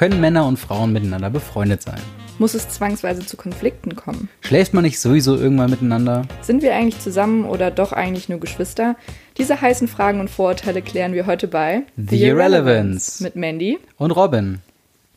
[0.00, 2.00] Können Männer und Frauen miteinander befreundet sein?
[2.38, 4.30] Muss es zwangsweise zu Konflikten kommen?
[4.40, 6.22] Schläft man nicht sowieso irgendwann miteinander?
[6.40, 8.96] Sind wir eigentlich zusammen oder doch eigentlich nur Geschwister?
[9.36, 13.22] Diese heißen Fragen und Vorurteile klären wir heute bei The Irrelevance.
[13.22, 13.78] mit Mandy.
[13.98, 14.60] Und Robin?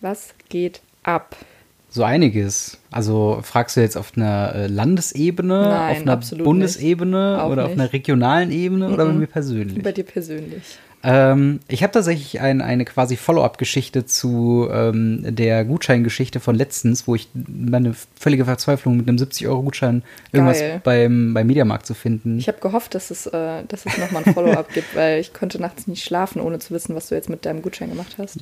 [0.02, 1.38] Was geht ab?
[1.88, 2.78] So einiges.
[2.92, 7.70] Also fragst du jetzt auf einer äh, Landesebene, Nein, auf einer Bundesebene Auch oder auf
[7.70, 7.79] nicht.
[7.79, 9.82] einer regionalen Ebene oder bei mir persönlich?
[9.82, 10.78] Bei dir persönlich.
[11.04, 17.16] Ähm, ich habe tatsächlich ein, eine quasi Follow-up-Geschichte zu ähm, der Gutscheingeschichte von letztens, wo
[17.16, 22.39] ich meine völlige Verzweiflung mit einem 70-Euro-Gutschein irgendwas beim, beim Mediamarkt zu finden.
[22.39, 25.61] Ich habe gehofft, dass es, äh, dass es nochmal ein Follow-up gibt, weil ich konnte
[25.61, 28.38] nachts nicht schlafen, ohne zu wissen, was du jetzt mit deinem Gutschein gemacht hast.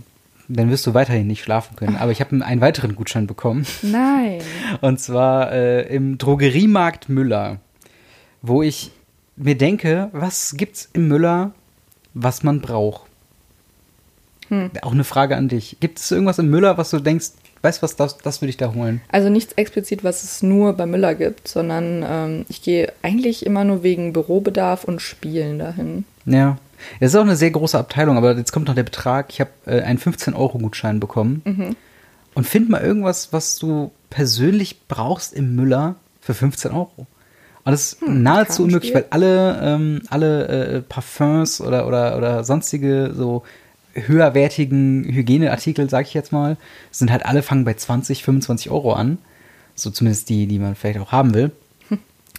[0.48, 1.96] Dann wirst du weiterhin nicht schlafen können.
[1.96, 3.66] Aber ich habe einen weiteren Gutschein bekommen.
[3.82, 4.42] Nein.
[4.82, 7.60] Und zwar äh, im Drogeriemarkt Müller,
[8.42, 8.92] wo ich
[9.36, 11.54] mir denke, was gibt's im Müller,
[12.14, 13.04] was man braucht?
[14.50, 14.72] Hm.
[14.82, 15.78] Auch eine Frage an dich.
[15.80, 18.58] Gibt es irgendwas im Müller, was du denkst, weißt du was, das, das würde ich
[18.58, 19.02] da holen?
[19.10, 23.64] Also nichts explizit, was es nur bei Müller gibt, sondern ähm, ich gehe eigentlich immer
[23.64, 26.06] nur wegen Bürobedarf und Spielen dahin.
[26.26, 26.58] Ja.
[27.00, 29.28] Es ist auch eine sehr große Abteilung, aber jetzt kommt noch der Betrag.
[29.30, 31.42] Ich habe äh, einen 15-Euro-Gutschein bekommen.
[31.46, 31.76] Mhm.
[32.34, 37.06] Und find mal irgendwas, was du persönlich brauchst im Müller für 15 Euro.
[37.64, 42.44] Und das ist Hm, nahezu unmöglich, weil alle, ähm, alle äh, Parfums oder, oder, oder
[42.44, 43.44] sonstige so
[43.94, 46.58] höherwertigen Hygieneartikel, sag ich jetzt mal,
[46.92, 49.18] sind halt alle fangen bei 20, 25 Euro an.
[49.76, 51.52] So zumindest die, die man vielleicht auch haben will.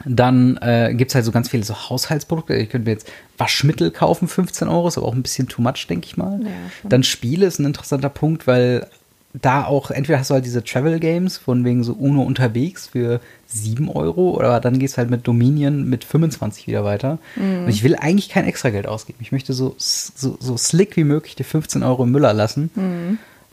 [0.05, 2.55] Dann äh, gibt es halt so ganz viele so Haushaltsprodukte.
[2.55, 5.87] Ich könnte mir jetzt Waschmittel kaufen, 15 Euro, ist aber auch ein bisschen too much,
[5.89, 6.41] denke ich mal.
[6.43, 6.51] Ja.
[6.89, 8.87] Dann Spiele ist ein interessanter Punkt, weil
[9.35, 13.21] da auch, entweder hast du halt diese Travel Games von wegen so UNO unterwegs für
[13.47, 17.19] 7 Euro oder dann gehst du halt mit Dominion mit 25 wieder weiter.
[17.65, 19.19] Und ich will eigentlich kein extra Geld ausgeben.
[19.23, 22.71] Ich möchte so, so, so slick wie möglich die 15 Euro im Müller lassen.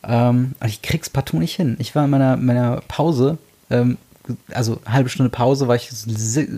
[0.03, 1.77] Ähm, und ich krieg's partout nicht hin.
[1.79, 3.37] Ich war in meiner, meiner Pause,
[3.69, 3.97] ähm,
[4.51, 5.89] also halbe Stunde Pause, war ich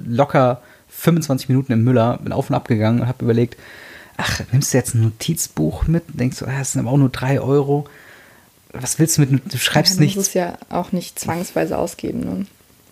[0.06, 3.58] locker 25 Minuten im Müller, bin auf und ab gegangen und habe überlegt,
[4.18, 6.04] ach, nimmst du jetzt ein Notizbuch mit?
[6.08, 7.88] Denkst du, ah, das sind aber auch nur 3 Euro.
[8.74, 10.16] Was willst du mit, du schreibst ja, du nichts.
[10.18, 12.20] musst es ja auch nicht zwangsweise ausgeben.
[12.22, 12.46] Ne?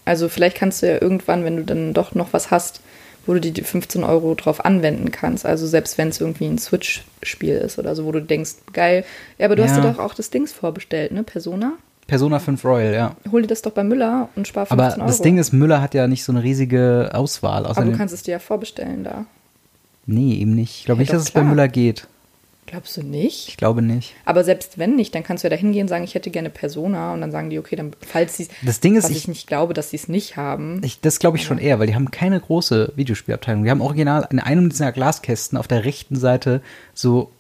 [0.05, 2.81] Also vielleicht kannst du ja irgendwann, wenn du dann doch noch was hast,
[3.25, 5.45] wo du die die 15 Euro drauf anwenden kannst.
[5.45, 9.05] Also selbst wenn es irgendwie ein Switch-Spiel ist oder so, wo du denkst, geil.
[9.37, 9.81] Ja, aber du hast Ja.
[9.81, 11.23] dir doch auch das Dings vorbestellt, ne?
[11.23, 11.73] Persona?
[12.07, 13.15] Persona 5 Royal, ja.
[13.31, 15.07] Hol dir das doch bei Müller und spar 15 Aber Euro.
[15.07, 17.67] das Ding ist, Müller hat ja nicht so eine riesige Auswahl.
[17.67, 19.25] aber du kannst es dir ja vorbestellen da.
[20.07, 20.79] nee, eben nicht.
[20.79, 21.51] Ich glaube Ja, nicht, dass es bei klar.
[21.51, 22.07] Müller geht.
[22.69, 23.47] Glaubst du nicht?
[23.47, 24.13] Ich glaube nicht.
[24.25, 26.51] Aber selbst wenn nicht, dann kannst du ja da hingehen und sagen, ich hätte gerne
[26.51, 29.47] Persona und dann sagen die, okay, dann falls sie Das Ding ist, ich, ich- nicht
[29.47, 30.79] glaube, dass sie es nicht haben.
[30.83, 33.63] Ich, das glaube ich schon eher, weil die haben keine große Videospielabteilung.
[33.63, 36.61] Die haben original in einem dieser Glaskästen auf der rechten Seite
[36.93, 37.31] so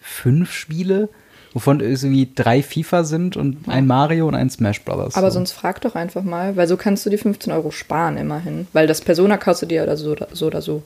[0.00, 1.08] fünf Spiele,
[1.54, 5.16] wovon irgendwie drei FIFA sind und ein Mario und ein Smash Brothers.
[5.16, 5.34] Aber so.
[5.34, 8.68] sonst frag doch einfach mal, weil so kannst du die 15 Euro sparen immerhin.
[8.72, 10.46] Weil das Persona kostet dir oder so oder so.
[10.46, 10.82] Oder so.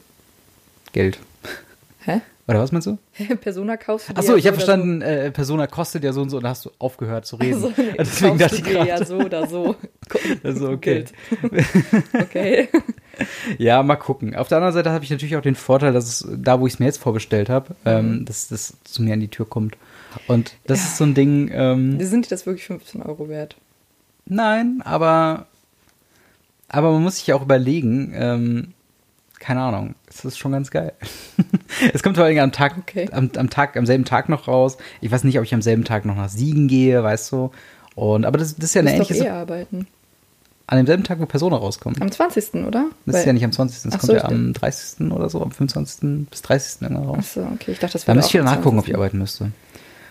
[0.93, 1.19] Geld.
[2.07, 2.21] Hä?
[2.49, 2.99] Oder was meinst du?
[3.41, 6.23] Persona kaufst du dir Achso, ja ich habe so verstanden, äh, Persona kostet ja so
[6.23, 7.61] und so und da hast du aufgehört zu reden.
[7.61, 7.69] So.
[7.69, 8.89] Also, nee, Deswegen dachte ich gerade.
[8.89, 9.75] ja so oder so.
[10.45, 11.05] Also, okay.
[11.05, 11.13] Geld.
[12.15, 12.69] okay.
[13.59, 14.37] Ja, mal gucken.
[14.37, 16.75] Auf der anderen Seite habe ich natürlich auch den Vorteil, dass es da, wo ich
[16.75, 17.91] es mir jetzt vorbestellt habe, Mhm.
[17.91, 19.77] ähm, dass das zu mir an die Tür kommt.
[20.29, 23.57] Und das ist so ein Ding, ähm, Sind die das wirklich 15 Euro wert?
[24.27, 25.47] nein, aber,
[26.69, 28.73] aber man muss sich ja auch überlegen, ähm,
[29.39, 30.93] keine Ahnung, es ist schon ganz geil.
[31.93, 33.09] es kommt vor allem am Tag, Okay.
[33.13, 34.77] am, am Tag, am selben Tag noch raus.
[35.01, 37.51] Ich weiß nicht, ob ich am selben Tag noch nach Siegen gehe, weißt du.
[37.95, 39.87] Und, aber das, das ist ja eine musst doch ähnliche, eh arbeiten.
[40.67, 42.01] an demselben Tag, wo Persona rauskommt.
[42.03, 42.55] Am 20.
[42.67, 42.87] oder?
[43.07, 43.83] Das Weil- ist ja nicht am 20.
[43.85, 45.11] Das kommt so, ja am 30.
[45.13, 46.29] oder so, am 25.
[46.31, 46.83] bis 30.
[46.83, 47.19] irgendwann raus.
[47.19, 47.73] Achso, okay.
[47.73, 48.89] Ich dachte, das Da wäre müsste ich wieder nachgucken, ob 20..
[48.91, 49.53] ich arbeiten müsste.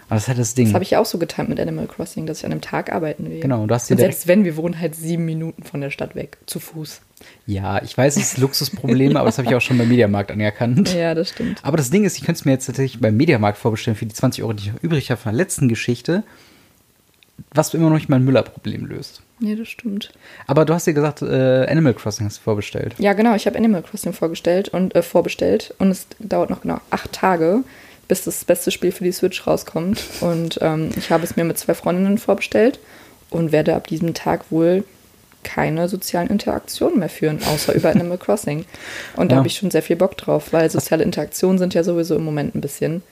[0.08, 0.66] Aber das ist halt das Ding.
[0.68, 3.30] Das habe ich auch so getimt mit Animal Crossing, dass ich an einem Tag arbeiten
[3.30, 3.40] will.
[3.40, 6.16] Genau, du hast dir Und selbst wenn, wir wohnen halt sieben Minuten von der Stadt
[6.16, 7.02] weg, zu Fuß.
[7.48, 10.94] ja, ich weiß, es ist Luxusprobleme, aber das habe ich auch schon beim Mediamarkt anerkannt.
[10.94, 11.60] Ja, das stimmt.
[11.64, 14.14] Aber das Ding ist, ich könnte es mir jetzt tatsächlich beim Mediamarkt vorbestellen für die
[14.14, 16.24] 20 Euro, die ich noch übrig habe von der letzten Geschichte,
[17.54, 19.22] was immer noch nicht mein Müller-Problem löst.
[19.40, 20.12] Ja, das stimmt.
[20.48, 22.96] Aber du hast dir gesagt, äh, Animal Crossing hast du vorbestellt.
[23.00, 23.36] Ja, genau.
[23.36, 27.64] Ich habe Animal Crossing vorgestellt und äh, vorbestellt und es dauert noch genau acht Tage,
[28.08, 30.04] bis das beste Spiel für die Switch rauskommt.
[30.22, 32.80] Und ähm, ich habe es mir mit zwei Freundinnen vorbestellt
[33.30, 34.84] und werde ab diesem Tag wohl
[35.44, 38.66] keine sozialen Interaktionen mehr führen, außer über Animal Crossing.
[39.16, 39.38] Und da Ja.
[39.40, 42.56] habe ich schon sehr viel Bock drauf, weil soziale Interaktionen sind ja sowieso im Moment
[42.56, 43.04] ein bisschen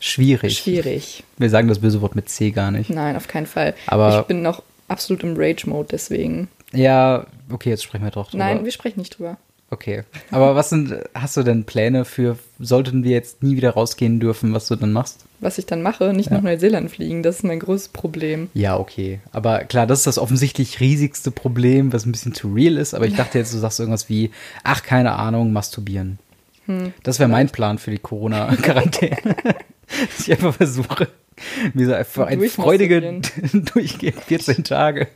[0.00, 0.58] Schwierig.
[0.58, 1.24] schwierig.
[1.38, 2.88] Wir sagen das böse Wort mit C gar nicht.
[2.90, 3.74] Nein, auf keinen Fall.
[3.88, 6.48] Aber- ich bin noch absolut im Rage-Mode, deswegen.
[6.72, 8.44] Ja, okay, jetzt sprechen wir doch drüber.
[8.44, 9.38] Nein, wir sprechen nicht drüber.
[9.70, 10.04] Okay.
[10.30, 14.54] Aber was sind, hast du denn Pläne für, sollten wir jetzt nie wieder rausgehen dürfen,
[14.54, 15.26] was du dann machst?
[15.40, 16.36] Was ich dann mache, nicht Ja.
[16.36, 18.48] nach Neuseeland fliegen, das ist mein größtes Problem.
[18.54, 19.20] Ja, okay.
[19.30, 22.94] Aber klar, das ist das offensichtlich riesigste Problem, was ein bisschen zu real ist.
[22.94, 24.30] Aber ich dachte jetzt, du sagst irgendwas wie,
[24.64, 26.18] ach, keine Ahnung, masturbieren.
[27.02, 29.16] Das wäre mein Plan für die Corona-Quarantäne.
[29.44, 31.08] Dass ich einfach versuche,
[31.72, 33.00] mir so einfach ein freudige
[33.52, 35.08] durchgehend 14 Tage.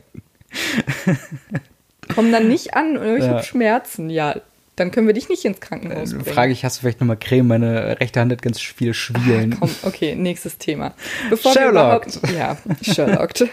[2.15, 3.29] Komm dann nicht an, oder ich Ja.
[3.31, 4.09] habe Schmerzen.
[4.09, 4.35] Ja,
[4.75, 6.25] dann können wir dich nicht ins Krankenhaus bringen.
[6.25, 7.47] frage ich, hast du vielleicht nochmal Creme?
[7.47, 9.57] Meine rechte Hand hat ganz viele Schwielen.
[9.59, 10.93] Komm, okay, nächstes Thema.
[11.29, 13.45] Bevor überhaupt, ja, Sherlocked.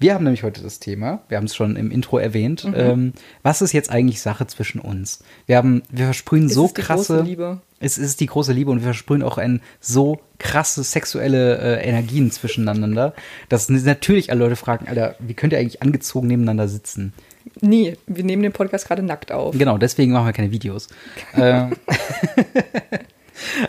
[0.00, 2.74] Wir haben nämlich heute das Thema, wir haben es schon im Intro erwähnt, Mhm.
[2.76, 3.12] ähm,
[3.42, 5.24] was ist jetzt eigentlich Sache zwischen uns?
[5.46, 7.60] Wir haben, wir versprühen Ist so es die krasse, große Liebe?
[7.80, 12.30] Es ist die große Liebe und wir versprühen auch ein so krasse sexuelle äh, Energien
[12.30, 13.12] zwischeneinander,
[13.48, 17.12] dass natürlich alle Leute fragen, Alter, wie könnt ihr eigentlich angezogen nebeneinander sitzen?
[17.60, 17.96] Nie.
[18.06, 19.56] Wir nehmen den Podcast gerade nackt auf.
[19.56, 20.88] Genau, deswegen machen wir keine Videos.
[21.34, 21.72] ähm,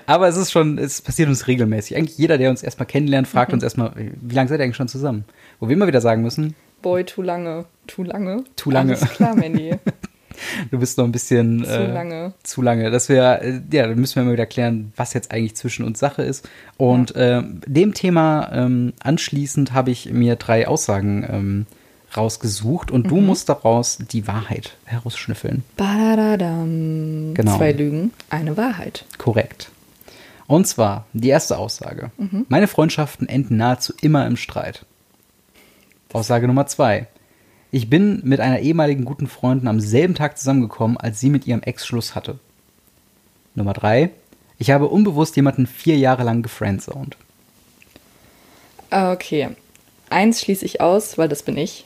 [0.06, 1.98] Aber es ist schon, es passiert uns regelmäßig.
[1.98, 3.56] Eigentlich jeder, der uns erstmal kennenlernt, fragt Mhm.
[3.56, 5.26] uns erstmal, wie lange seid ihr eigentlich schon zusammen?
[5.60, 7.66] Wo wir immer wieder sagen müssen, Boy, too lange.
[7.88, 8.44] Too lange?
[8.56, 8.96] Too lange.
[8.96, 9.76] Alles klar, Mandy.
[10.72, 12.34] du bist noch ein bisschen Zu äh, lange.
[12.44, 12.90] Zu lange.
[12.90, 16.00] Das wäre, äh, ja, dann müssen wir mal wieder klären, was jetzt eigentlich zwischen uns
[16.00, 16.48] Sache ist.
[16.78, 21.66] Und ähm, dem Thema ähm, anschließend habe ich mir drei Aussagen ähm,
[22.16, 23.10] rausgesucht und Mhm.
[23.10, 25.64] du musst daraus die Wahrheit herausschnüffeln.
[25.78, 27.34] Badadadam.
[27.34, 27.58] Genau.
[27.58, 29.06] Zwei Lügen, eine Wahrheit.
[29.18, 29.72] Korrekt.
[30.48, 32.12] Und zwar die erste Aussage.
[32.18, 32.46] Mhm.
[32.50, 34.86] Meine Freundschaften enden nahezu immer im Streit.
[36.12, 37.08] Aussage Nummer zwei.
[37.72, 41.62] Ich bin mit einer ehemaligen guten Freundin am selben Tag zusammengekommen, als sie mit ihrem
[41.62, 42.40] Ex Schluss hatte.
[43.54, 44.10] Nummer drei.
[44.58, 47.16] Ich habe unbewusst jemanden vier Jahre lang gefriendzoned.
[48.92, 49.50] Okay.
[50.10, 51.86] Eins schließe ich aus, weil das bin ich.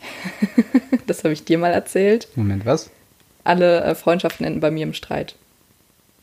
[1.07, 2.27] das habe ich dir mal erzählt.
[2.35, 2.89] Moment, was?
[3.43, 5.35] Alle äh, Freundschaften enden bei mir im Streit.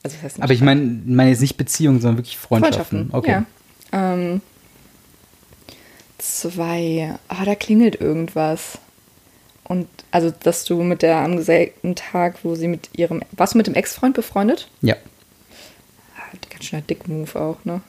[0.02, 0.76] Also das heißt nicht Aber ich Streit.
[0.78, 3.10] meine meine jetzt nicht Beziehungen, sondern wirklich Freundschaften.
[3.12, 3.42] Okay.
[3.92, 4.12] Ja.
[4.14, 4.40] Ähm,
[6.18, 7.14] zwei.
[7.28, 8.78] Ah, da klingelt irgendwas.
[9.64, 13.22] Und also, dass du mit der am selben Tag, wo sie mit ihrem.
[13.32, 14.68] Warst du mit dem Ex-Freund befreundet?
[14.80, 14.96] Ja.
[16.16, 17.80] Ah, Ganz schöner Dick-Move auch, ne?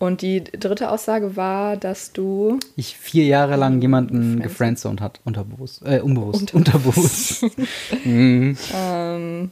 [0.00, 2.58] Und die dritte Aussage war, dass du.
[2.74, 4.42] Ich vier Jahre lang jemanden Friendzone.
[4.42, 5.20] gefriendzoned hat.
[5.24, 5.82] Unterbewusst.
[5.84, 6.54] Äh, unbewusst.
[6.54, 7.42] Unterbewusst.
[7.42, 8.04] Unterbewusst.
[8.06, 8.56] mhm.
[8.74, 9.50] Ähm,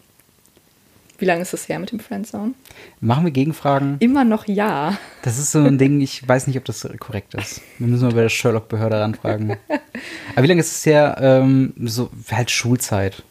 [1.18, 2.54] wie lange ist das her mit dem Friendzone?
[3.00, 3.96] Machen wir Gegenfragen?
[3.98, 4.96] Immer noch ja.
[5.20, 7.60] Das ist so ein Ding, ich weiß nicht, ob das korrekt ist.
[7.78, 9.56] Wir müssen mal bei der Sherlock-Behörde ranfragen.
[10.34, 11.18] Aber wie lange ist es her?
[11.20, 13.22] Ähm, so halt Schulzeit.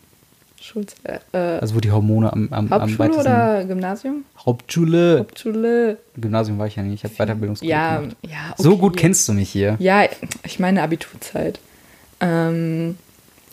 [0.77, 3.21] Schulz, äh, äh, Also wo die Hormone am, am, am Hauptschule weitesten.
[3.21, 4.25] oder Gymnasium?
[4.45, 5.19] Hauptschule.
[5.19, 5.97] Hauptschule.
[6.15, 7.03] Gymnasium war ich ja nicht.
[7.03, 8.15] Ich habe Weiterbildungsgruppe Ja, gemacht.
[8.21, 8.53] ja.
[8.57, 8.79] So okay.
[8.79, 9.75] gut kennst du mich hier.
[9.79, 10.03] Ja,
[10.44, 11.59] ich meine Abiturzeit.
[12.19, 12.97] Ähm,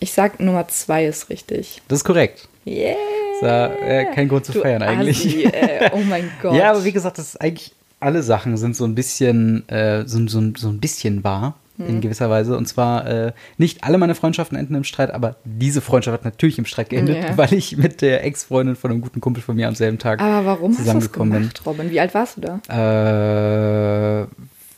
[0.01, 1.83] ich sag Nummer zwei ist richtig.
[1.89, 2.49] Das ist korrekt.
[2.67, 2.97] Yeah.
[3.43, 5.19] Ja, äh, kein Grund zu Du feiern eigentlich.
[5.27, 6.55] Assi, äh, oh mein Gott.
[6.55, 10.27] Ja, aber wie gesagt, das ist eigentlich alle Sachen sind so ein bisschen, äh, so,
[10.29, 11.55] so, so ein bisschen wahr.
[11.77, 11.87] Mhm.
[11.87, 12.57] In gewisser Weise.
[12.57, 16.57] Und zwar, äh, nicht alle meine Freundschaften enden im Streit, aber diese Freundschaft hat natürlich
[16.59, 17.37] im Streit geendet, Ja.
[17.37, 20.47] weil ich mit der Ex-Freundin von einem guten Kumpel von mir am selben Tag aber
[20.47, 21.41] warum hast du das zusammengekommen bin.
[21.43, 21.91] gemacht, Robin?
[21.91, 24.23] Wie alt warst du da?
[24.23, 24.27] Äh,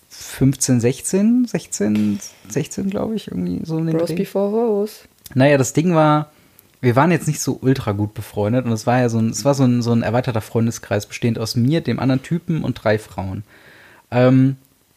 [0.09, 4.15] 15, 16, 16, 16, glaube ich, irgendwie so in den Bros Dreh.
[4.17, 5.03] before hoes.
[5.35, 6.31] Naja, das Ding war,
[6.81, 9.45] wir waren jetzt nicht so ultra gut befreundet und es war ja so ein, es
[9.45, 12.99] war so ein, so ein erweiterter Freundeskreis, bestehend aus mir, dem anderen Typen und drei
[12.99, 13.45] Frauen.
[14.11, 14.57] Ähm,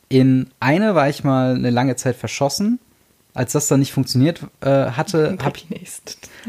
[0.10, 2.80] in eine war ich mal eine lange Zeit verschossen.
[3.36, 5.60] Als das dann nicht funktioniert äh, hatte, habe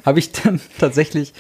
[0.05, 1.35] hab ich dann tatsächlich,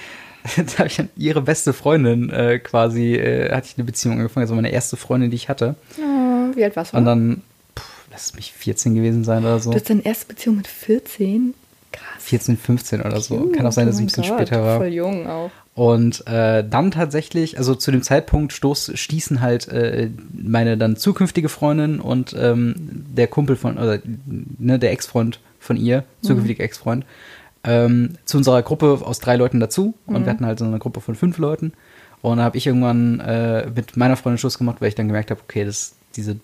[0.56, 4.44] da habe ich dann ihre beste Freundin äh, quasi, äh, hatte ich eine Beziehung angefangen,
[4.44, 5.74] also meine erste Freundin, die ich hatte.
[5.98, 6.98] Oh, wie alt warst du?
[6.98, 7.42] Und dann,
[7.74, 9.70] puh, lass es mich 14 gewesen sein oder so.
[9.70, 11.54] du hast deine erste Beziehung mit 14?
[11.90, 12.04] Krass.
[12.20, 13.46] 14, 15 oder so.
[13.46, 14.76] Kann auch sein, dass es ein Oh bisschen Gott, später war.
[14.76, 15.50] Voll jung auch.
[15.80, 21.48] Und äh, dann tatsächlich, also zu dem Zeitpunkt stoß, stießen halt äh, meine dann zukünftige
[21.48, 23.98] Freundin und ähm, der Kumpel von, oder
[24.58, 27.06] ne, der Ex-Freund von ihr, zukünftiger Ex-Freund,
[27.64, 29.94] ähm, zu unserer Gruppe aus drei Leuten dazu.
[30.04, 31.72] Und wir hatten halt so eine Gruppe von fünf Leuten.
[32.20, 35.30] Und da habe ich irgendwann äh, mit meiner Freundin Schluss gemacht, weil ich dann gemerkt
[35.30, 36.36] habe, okay, das diese,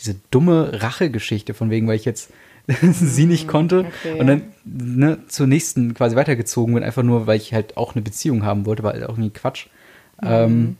[0.00, 2.32] diese dumme Rache-Geschichte, von wegen, weil ich jetzt
[2.92, 3.86] sie nicht konnte.
[3.86, 7.94] okay, und dann ne, zur nächsten quasi weitergezogen bin, einfach nur, weil ich halt auch
[7.94, 9.66] eine Beziehung haben wollte, war halt auch irgendwie Quatsch.
[10.22, 10.76] Ähm,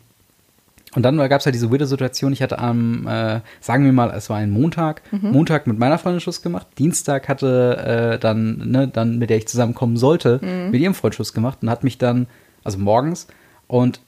[0.95, 4.11] und dann gab es halt diese weirde Situation, ich hatte am, äh, sagen wir mal,
[4.11, 8.89] es war ein Montag, Montag mit meiner Freundin Schluss gemacht, Dienstag hatte äh, dann, ne,
[8.89, 10.41] dann, mit der ich zusammenkommen sollte,
[10.71, 12.27] mit ihrem Freund Schluss gemacht und hat mich dann,
[12.65, 13.29] also morgens,
[13.67, 14.01] und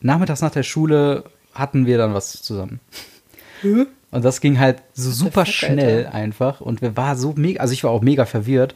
[0.00, 2.80] nachmittags nach der Schule hatten wir dann was zusammen.
[4.10, 6.14] Und das ging halt so super fuck, schnell Alter?
[6.14, 6.60] einfach.
[6.60, 8.74] Und wir war so mega, also ich war auch mega verwirrt.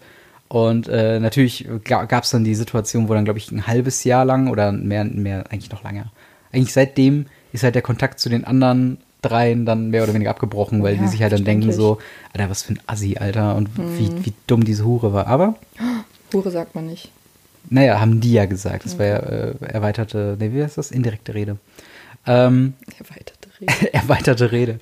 [0.49, 4.27] Und äh, natürlich gab es dann die Situation, wo dann, glaube ich, ein halbes Jahr
[4.27, 6.13] lang oder mehr, mehr, eigentlich noch länger.
[6.53, 10.83] Eigentlich seitdem ist halt der Kontakt zu den anderen dreien dann mehr oder weniger abgebrochen,
[10.83, 11.99] weil Ja, die sich halt dann denken so,
[12.35, 13.99] Alter, was für ein Assi, Alter, und Mhm.
[13.99, 15.27] wie, wie dumm diese Hure war.
[15.29, 15.55] Aber,
[16.35, 17.11] Hure sagt man nicht.
[17.71, 18.85] naja, haben die ja gesagt.
[18.85, 20.91] Das war ja äh, erweiterte, ne, wie heißt das?
[20.91, 21.57] Indirekte Rede.
[22.27, 23.95] Ähm, Erweiterte Rede.
[23.95, 24.79] erweiterte Rede.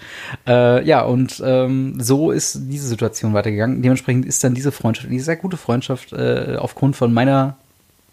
[0.47, 3.83] Äh, ja, und ähm, so ist diese Situation weitergegangen.
[3.83, 7.57] Dementsprechend ist dann diese Freundschaft, diese sehr gute Freundschaft, äh, aufgrund von meiner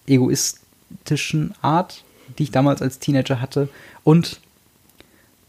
[0.08, 2.04] egoistischen Art,
[2.38, 3.70] die ich damals als Teenager hatte,
[4.04, 4.40] und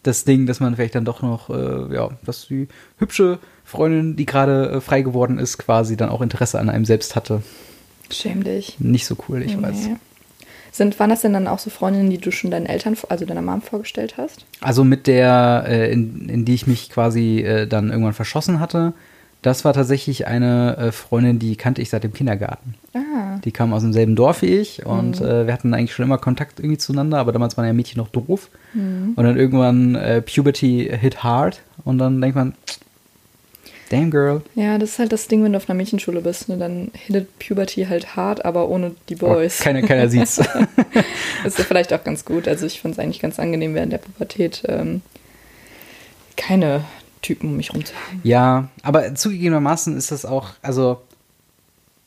[0.02, 4.26] das Ding, dass man vielleicht dann doch noch, äh, ja, dass die hübsche Freundin, die
[4.26, 7.42] gerade äh, frei geworden ist, quasi dann auch Interesse an einem selbst hatte.
[8.10, 8.80] Schäm dich.
[8.80, 9.90] Nicht so cool, ich weiß.
[10.70, 13.42] Sind, waren das denn dann auch so Freundinnen, die du schon deinen Eltern, also deiner
[13.42, 14.44] Mom vorgestellt hast?
[14.60, 18.92] Also mit der, äh, in, in die ich mich quasi äh, dann irgendwann verschossen hatte,
[19.42, 22.74] das war tatsächlich eine äh, Freundin, die kannte ich seit dem Kindergarten.
[22.92, 23.38] Ah.
[23.44, 26.58] Die kam aus demselben Dorf wie ich und äh, wir hatten eigentlich schon immer Kontakt
[26.58, 28.50] irgendwie zueinander, aber damals waren ja Mädchen noch doof.
[28.74, 32.54] Und dann irgendwann äh, Puberty hit hard und dann denkt man,
[33.88, 34.42] damn girl.
[34.54, 36.48] Ja, das ist halt das Ding, wenn du auf einer Mädchenschule bist.
[36.48, 36.56] Ne?
[36.58, 39.58] Dann hittet Puberty halt hart, aber ohne die Boys.
[39.58, 40.36] keiner, keiner sieht's.
[40.36, 40.46] Das
[41.44, 42.48] ist ja vielleicht auch ganz gut.
[42.48, 45.02] Also ich fand es eigentlich ganz angenehm während der Pubertät ähm,
[46.36, 46.84] keine
[47.22, 48.20] Typen um mich rum zu haben.
[48.22, 51.00] Ja, aber zugegebenermaßen ist das auch, also,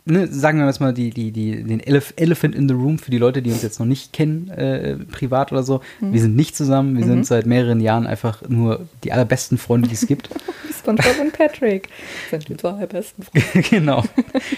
[0.05, 3.11] ne, sagen wir jetzt mal die, die, die, den Elef Elephant in the Room für
[3.11, 5.81] die Leute, die uns jetzt noch nicht kennen, äh, privat oder so.
[5.99, 9.95] Wir sind nicht zusammen, wir sind seit mehreren Jahren einfach nur die allerbesten Freunde, die
[9.95, 10.29] es gibt.
[10.79, 11.89] SpongeBob und Patrick
[12.31, 13.67] sind die zwei besten Freunde.
[13.69, 14.03] genau.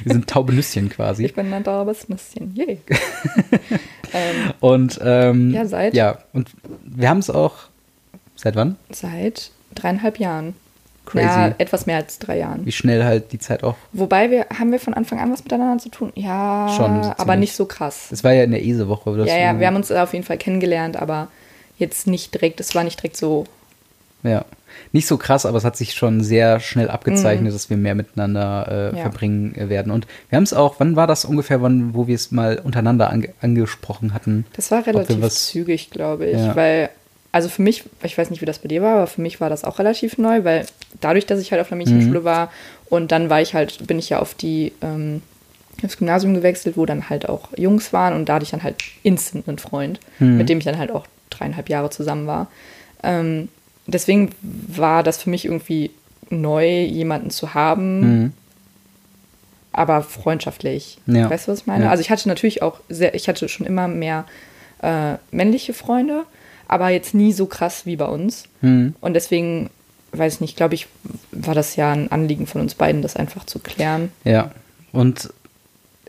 [0.04, 1.26] Wir sind taube Nüsschen quasi.
[1.26, 2.56] Ich bin ein dauerbares Nüsschen.
[2.56, 2.80] Yay.
[4.14, 6.50] ähm, Und ähm, Ja, seit- Ja, und
[6.86, 7.56] wir haben es auch.
[8.36, 8.76] Seit wann?
[8.92, 10.54] seit dreieinhalb Jahren.
[11.06, 11.26] Crazy.
[11.26, 12.66] Ja, etwas mehr als drei Jahren.
[12.66, 13.76] Wie schnell halt die Zeit auch.
[13.92, 16.12] Wobei wir, haben wir von Anfang an was miteinander zu tun?
[16.16, 18.08] Ja, Schon, aber nicht so krass.
[18.12, 19.12] Es war ja in der Ese-Woche.
[19.26, 21.28] Ja, ja, wir haben uns auf jeden Fall kennengelernt, aber
[21.78, 23.46] jetzt nicht direkt, es war nicht direkt so.
[24.24, 24.46] Ja.
[24.92, 28.68] Nicht so krass, aber es hat sich schon sehr schnell abgezeichnet, dass wir mehr miteinander
[28.70, 28.98] äh, Mhm.
[28.98, 29.02] Ja.
[29.04, 29.92] verbringen äh, werden.
[29.92, 33.10] Und wir haben es auch, wann war das ungefähr, wann, wo wir es mal untereinander
[33.10, 34.46] ange angesprochen hatten?
[34.56, 36.38] Das war relativ was- zügig, glaube ich.
[36.38, 36.56] Ja.
[36.56, 36.90] Weil,
[37.34, 39.50] also für mich, ich weiß nicht, wie das bei dir war, aber für mich war
[39.50, 40.66] das auch relativ neu, weil
[41.02, 42.24] dadurch, dass ich halt auf der Mädchenschule Mhm.
[42.24, 42.52] war
[42.90, 45.22] und dann war ich halt, bin ich ja auf die, ähm,
[45.84, 48.76] aufs Gymnasium gewechselt, wo dann halt auch Jungs waren und da hatte ich dann halt
[49.04, 50.38] instant einen Freund, Mhm.
[50.38, 52.48] mit dem ich dann halt auch dreieinhalb Jahre zusammen war.
[53.02, 53.50] Ähm,
[53.88, 55.92] deswegen war das für mich irgendwie
[56.30, 58.34] neu, jemanden zu haben, Mhm.
[59.72, 61.00] aber freundschaftlich.
[61.08, 61.30] Ja.
[61.30, 61.86] Weißt du, was ich meine?
[61.86, 61.90] Ja.
[61.90, 64.26] Also ich hatte natürlich auch sehr, ich hatte schon immer mehr
[64.84, 66.24] äh, männliche Freunde,
[66.74, 68.46] aber jetzt nie so krass wie bei uns.
[68.62, 68.96] Mhm.
[69.00, 69.70] Und deswegen,
[70.12, 70.88] weiß ich nicht, glaube ich,
[71.32, 74.12] war das ja ein Anliegen von uns beiden, das einfach zu klären.
[74.24, 74.52] Ja.
[74.92, 75.32] Und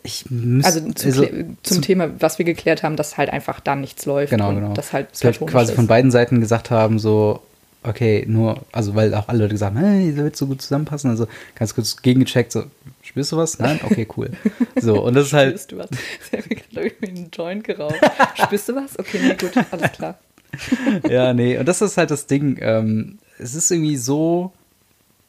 [0.03, 0.67] ich müsste.
[0.67, 4.31] Also, zu klä- zum Thema, was wir geklärt haben, dass halt einfach da nichts läuft.
[4.31, 4.73] Genau, und genau.
[4.75, 5.77] Das halt dass halt platonisch quasi ist.
[5.77, 7.41] von beiden Seiten gesagt haben, so,
[7.83, 11.09] okay, nur, also weil auch alle Leute gesagt haben, hey, ihr wird so gut zusammenpassen.
[11.11, 12.65] Also ganz kurz gegengecheckt, so,
[13.03, 13.59] spürst du was?
[13.59, 13.81] Nein?
[13.83, 14.31] Okay, cool.
[14.81, 15.89] So, und das ist halt, Spürst du was?
[15.93, 17.95] Ich habe mir gerade irgendwie einen Joint geraucht.
[18.35, 18.99] Spürst du was?
[18.99, 20.19] Okay, nee, gut, alles klar.
[21.09, 22.59] ja, nee, und das ist halt das Ding.
[22.61, 24.53] Ähm, es ist irgendwie so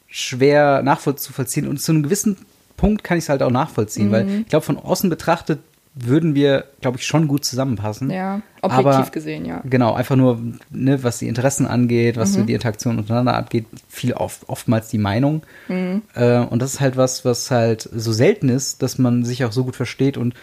[0.08, 2.36] schwer nachvollziehen und zu einem gewissen
[2.76, 4.40] Punkt kann ich es halt auch nachvollziehen, weil Mhm.
[4.42, 5.60] ich glaube, von außen betrachtet
[5.98, 8.10] würden wir, glaube ich, schon gut zusammenpassen.
[8.10, 9.62] Ja, objektiv Aber- gesehen, ja.
[9.64, 10.38] Genau, einfach nur,
[10.70, 12.46] ne, was die Interessen angeht, was so Mhm.
[12.46, 15.42] die Interaktion untereinander angeht, viel oft, oftmals die Meinung.
[15.68, 16.02] Mhm.
[16.14, 19.52] Äh, und das ist halt was, was halt so selten ist, dass man sich auch
[19.52, 20.34] so gut versteht und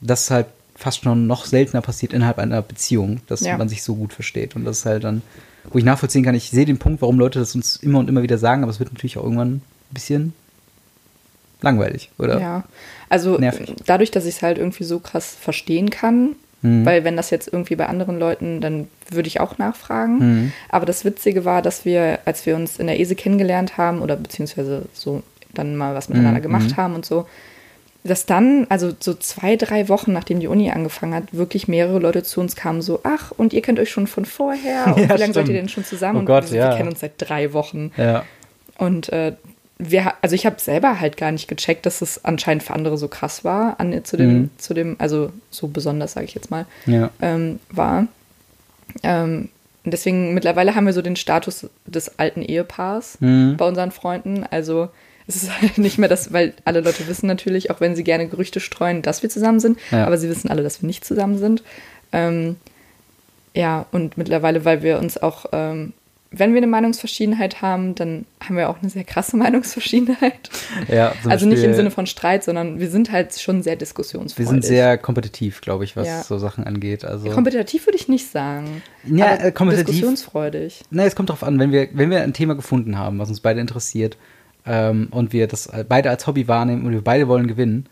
[0.00, 3.56] das halt fast schon noch seltener passiert innerhalb einer Beziehung, dass Ja.
[3.56, 4.56] man sich so gut versteht.
[4.56, 5.22] Und das ist halt dann,
[5.70, 8.22] wo ich nachvollziehen kann, ich sehe den Punkt, warum Leute das uns immer und immer
[8.22, 9.62] wieder sagen, aber es wird natürlich auch irgendwann ein
[9.92, 10.32] bisschen
[11.62, 12.40] langweilig, oder?
[12.40, 12.64] Ja,
[13.08, 13.72] also Nervig.
[13.86, 16.84] dadurch, dass ich es halt irgendwie so krass verstehen kann, Mhm.
[16.86, 20.18] weil wenn das jetzt irgendwie bei anderen Leuten, dann würde ich auch nachfragen.
[20.18, 20.52] Mhm.
[20.70, 24.16] Aber das Witzige war, dass wir, als wir uns in der ESE kennengelernt haben oder
[24.16, 26.76] beziehungsweise so dann mal was miteinander Mhm, gemacht mhm.
[26.76, 27.26] haben und so,
[28.06, 32.22] dass dann, also so zwei, drei Wochen nachdem die Uni angefangen hat, wirklich mehrere Leute
[32.22, 35.20] zu uns kamen, so, ach, und ihr kennt euch schon von vorher und Ja, wie
[35.20, 35.58] lange seid ihr stimmt.
[35.58, 36.16] denn schon zusammen?
[36.16, 36.68] Oh und Gott, wir, ja.
[36.70, 37.92] wir kennen uns seit drei Wochen.
[37.96, 38.24] Ja.
[38.76, 39.32] Und äh,
[39.78, 43.08] wir, also ich habe selber halt gar nicht gecheckt, dass es anscheinend für andere so
[43.08, 44.50] krass war, an, zu dem, Mhm.
[44.58, 47.10] zu dem, also so besonders, sage ich jetzt mal, Ja.
[47.22, 48.06] ähm, war.
[49.02, 49.48] Ähm,
[49.84, 53.56] und deswegen mittlerweile haben wir so den Status des alten Ehepaars Mhm.
[53.56, 54.44] bei unseren Freunden.
[54.50, 54.88] Also
[55.26, 58.28] es ist halt nicht mehr das, weil alle Leute wissen natürlich, auch wenn sie gerne
[58.28, 60.06] Gerüchte streuen, dass wir zusammen sind, Ja.
[60.06, 61.62] aber sie wissen alle, dass wir nicht zusammen sind.
[62.12, 62.56] Ähm,
[63.56, 65.92] Ja, und mittlerweile, weil wir uns auch, ähm,
[66.36, 70.50] wenn wir eine Meinungsverschiedenheit haben, dann haben wir auch eine sehr krasse Meinungsverschiedenheit.
[70.88, 74.38] Ja, also nicht im Sinne von Streit, sondern wir sind halt schon sehr diskussionsfreudig.
[74.38, 76.22] Wir sind sehr kompetitiv, glaube ich, was Ja.
[76.24, 77.04] so Sachen angeht.
[77.04, 78.82] Also, Kompetitiv würde ich nicht sagen.
[79.04, 80.82] Ja, äh, kompetitiv- Diskussionsfreudig.
[80.90, 83.38] Na, es kommt drauf an, wenn wir, wenn wir ein Thema gefunden haben, was uns
[83.38, 84.16] beide interessiert,
[84.66, 87.88] ähm, und wir das beide als Hobby wahrnehmen und wir beide wollen gewinnen,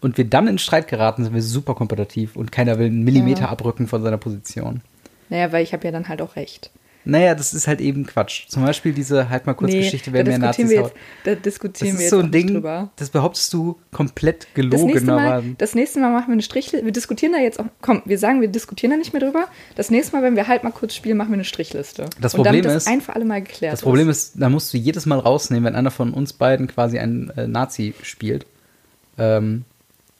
[0.00, 3.42] und wir dann in Streit geraten, sind wir super kompetitiv und keiner will einen Millimeter
[3.42, 3.48] Ja.
[3.48, 4.82] abrücken von seiner Position.
[5.30, 6.70] Naja, weil ich habe ja dann halt auch recht.
[7.08, 8.48] Naja, das ist halt eben Quatsch.
[8.48, 10.92] Zum Beispiel diese halt mal kurz Geschichte, wer da mehr diskutieren Nazis wir haut.
[10.92, 12.90] jetzt, da Das diskutieren wir ist jetzt so ein Ding, drüber.
[12.96, 16.84] das behauptest du komplett Das nächste, Mal, das nächste Mal machen wir eine Strichliste.
[16.84, 17.66] Wir diskutieren da jetzt auch.
[17.80, 19.46] Komm, wir sagen, wir diskutieren da nicht mehr drüber.
[19.76, 22.06] Das nächste Mal, wenn wir halt mal kurz spielen, machen wir eine Strichliste.
[22.20, 24.74] Das Und Problem das ist- ein für alle Mal geklärt Das Problem ist, da musst
[24.74, 28.46] du jedes Mal rausnehmen, wenn einer von uns beiden quasi einen äh, Nazi spielt.
[29.18, 29.64] Ähm,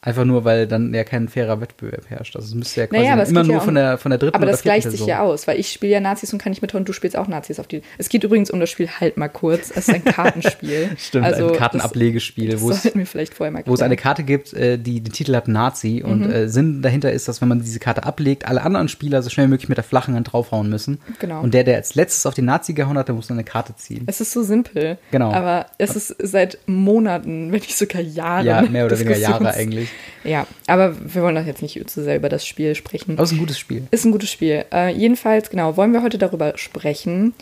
[0.06, 2.36] einfach nur, weil dann ja kein fairer Wettbewerb herrscht.
[2.36, 4.34] Also es müsste ja quasi Naja, immer nur ja von um- der, von der dritten
[4.36, 5.08] Aber das gleicht sich Person.
[5.08, 7.28] ja aus, weil ich spiele ja Nazis und kann nicht mit und du spielst auch
[7.28, 7.82] Nazis auf die.
[7.98, 9.70] Es geht übrigens um das Spiel Halt mal kurz.
[9.70, 10.90] Es ist ein Kartenspiel.
[10.96, 15.34] Stimmt, also ein Kartenablegespiel, wo es wo es eine Karte gibt, äh, die den Titel
[15.34, 16.30] hat Nazi und Mhm.
[16.32, 19.46] äh, Sinn dahinter ist, dass wenn man diese Karte ablegt, alle anderen Spieler so schnell
[19.46, 20.98] wie möglich mit der flachen Hand draufhauen müssen.
[21.18, 21.40] Genau.
[21.42, 23.74] Und der, der als letztes auf den Nazi gehauen hat, der muss dann eine Karte
[23.76, 24.04] ziehen.
[24.06, 24.98] Es ist so simpel.
[25.10, 25.32] Genau.
[25.32, 28.46] Aber es ist seit Monaten, wenn nicht sogar Jahren.
[28.46, 29.88] Ja, mehr oder weniger Jahre eigentlich.
[30.24, 33.12] Ja, aber wir wollen doch jetzt nicht zu sehr über das Spiel sprechen.
[33.12, 33.86] Aber es ist ein gutes Spiel.
[33.90, 34.64] Ist ein gutes Spiel.
[34.72, 37.34] Äh, jedenfalls, genau, wollen wir heute darüber sprechen.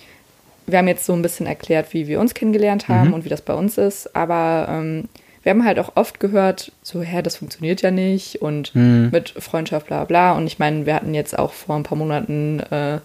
[0.67, 3.15] Wir haben jetzt so ein bisschen erklärt, wie wir uns kennengelernt haben Mhm.
[3.15, 5.09] und wie das bei uns ist, aber ähm,
[5.43, 9.11] wir haben halt auch oft gehört, so, hä, das funktioniert ja nicht und Mhm.
[9.13, 10.33] mit Freundschaft, bla bla.
[10.33, 12.99] Und ich meine, wir hatten jetzt auch vor ein paar Monaten äh,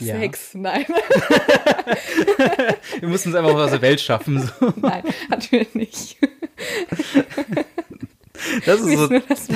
[0.00, 0.18] Ja.
[0.18, 0.54] Sex.
[0.54, 0.84] Nein,
[3.00, 4.40] Wir mussten es einfach aus der Welt schaffen.
[4.40, 4.72] So.
[4.76, 6.16] nein, hatten wir nicht.
[8.66, 9.48] Das ist so ist das.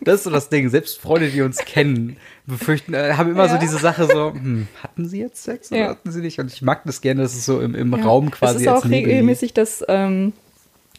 [0.00, 0.68] Das ist so das Ding.
[0.70, 2.16] Selbst Freunde, die uns kennen,
[2.46, 3.60] befürchten, äh, haben immer so Ja.
[3.60, 5.88] diese Sache so, hm, hatten sie jetzt Sex oder Ja.
[5.90, 6.38] hatten sie nicht?
[6.38, 8.04] Und ich mag das gerne, dass es so im, im Ja.
[8.04, 10.32] Raum quasi Es ist auch regelmäßig, dass, ähm,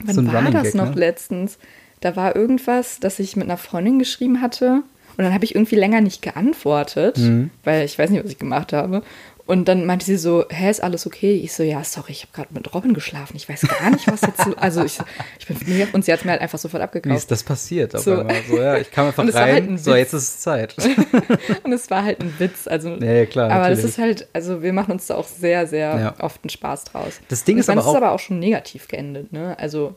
[0.04, 1.00] wann So war Running das Gag, noch ne?
[1.00, 1.58] letztens?
[2.02, 4.84] Da war irgendwas, dass ich mit einer Freundin geschrieben hatte
[5.18, 7.50] und dann habe ich irgendwie länger nicht geantwortet, Mhm.
[7.64, 9.02] weil ich weiß nicht, was ich gemacht habe.
[9.48, 11.34] Und dann meinte sie so, hä, ist alles okay?
[11.36, 13.36] Ich so, ja, sorry, ich habe gerade mit Robin geschlafen.
[13.36, 14.98] Ich weiß gar nicht, was jetzt so, also ich,
[15.38, 17.16] ich bin mega, und sie hat mir halt einfach sofort Wie abgekauft.
[17.16, 17.94] ist das passiert?
[17.94, 18.18] Auf So.
[18.22, 18.38] einmal?
[18.50, 20.76] so, ja, ich kam einfach war rein, halt ein so, jetzt ist es Zeit.
[21.64, 22.96] Und es war halt ein Witz, also.
[22.96, 23.86] Ja, ja, klar, Aber das natürlich.
[23.92, 26.16] ist halt, also wir machen uns da auch sehr, sehr Ja.
[26.26, 27.20] oft einen Spaß draus.
[27.30, 29.56] Das Ding ist meine, aber es ist auch- aber auch schon negativ geendet, ne?
[29.60, 29.94] Also,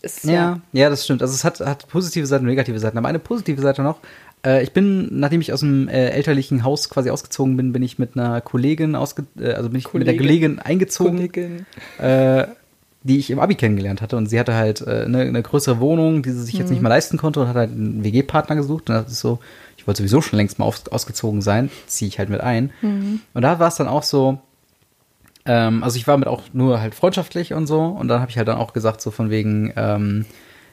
[0.00, 1.22] es ist Ja, ja, das stimmt.
[1.22, 2.98] Also es hat, hat positive Seiten und negative Seiten.
[2.98, 3.98] Aber eine positive Seite noch.
[4.44, 7.98] Äh, ich bin, nachdem ich aus dem äh, elterlichen Haus quasi ausgezogen bin, bin ich
[7.98, 10.56] mit einer Kollegin ausge äh, also bin ich mit der Kollegin.
[10.56, 11.66] Kollegin eingezogen, Kollegin.
[11.98, 12.46] äh,
[13.04, 14.16] die ich im Abi kennengelernt hatte.
[14.16, 16.74] Und sie hatte halt äh, eine, eine größere Wohnung, die sie sich jetzt Mhm.
[16.74, 18.88] nicht mehr leisten konnte und hat halt einen WG-Partner gesucht.
[18.90, 19.38] Und das ist so,
[19.76, 22.70] ich wollte sowieso schon längst mal aus, ausgezogen sein, ziehe ich halt mit ein.
[22.80, 23.20] Mhm.
[23.34, 24.38] Und da war es dann auch so,
[25.46, 27.80] ähm, also ich war mit auch nur halt freundschaftlich und so.
[27.80, 30.24] Und dann habe ich halt dann auch gesagt, so von wegen, ähm,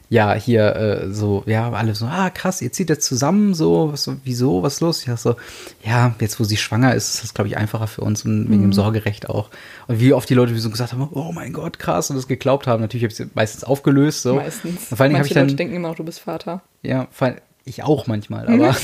[0.09, 4.03] ja, hier äh, so, ja, alle so, ah, krass, ihr zieht jetzt zusammen, so, was,
[4.03, 4.99] so, wieso, was ist los?
[5.01, 5.35] Ich dachte so,
[5.83, 8.63] ja, jetzt wo sie schwanger ist, ist das, glaube ich, einfacher für uns und wegen
[8.63, 9.49] dem Sorgerecht auch.
[9.87, 12.27] Und wie oft die Leute wie so gesagt haben, oh mein Gott, krass, und das
[12.27, 12.81] geglaubt haben.
[12.81, 14.35] Natürlich habe ich sie meistens aufgelöst, so.
[14.35, 14.89] Meistens.
[14.89, 16.61] Und vor habe Manche ich dann, Leute denken immer noch, du bist Vater.
[16.81, 18.75] ja, vor allem- ich auch manchmal, aber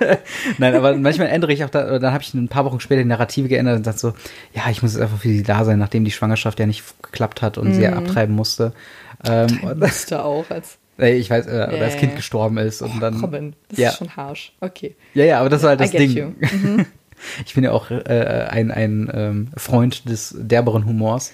[0.58, 3.08] nein, aber manchmal ändere ich auch da, dann habe ich ein paar Wochen später die
[3.08, 4.12] Narrative geändert und dachte so,
[4.52, 7.42] ja, ich muss jetzt einfach für sie da sein, nachdem die Schwangerschaft ja nicht geklappt
[7.42, 8.72] hat und sie abtreiben musste.
[9.26, 11.88] Ähm, und, Musste auch als äh, ich weiß, äh, oder Yeah.
[11.96, 13.20] Kind gestorben ist und dann.
[13.20, 13.54] Robin.
[13.68, 13.90] Das ja.
[13.90, 14.52] ist schon harsch.
[14.60, 14.94] Okay.
[15.14, 16.36] Ja, ja, aber das war halt das Ding.
[16.52, 16.86] Mhm.
[17.46, 21.32] Ich bin ja auch äh, ein, ein ähm, Freund des derberen Humors.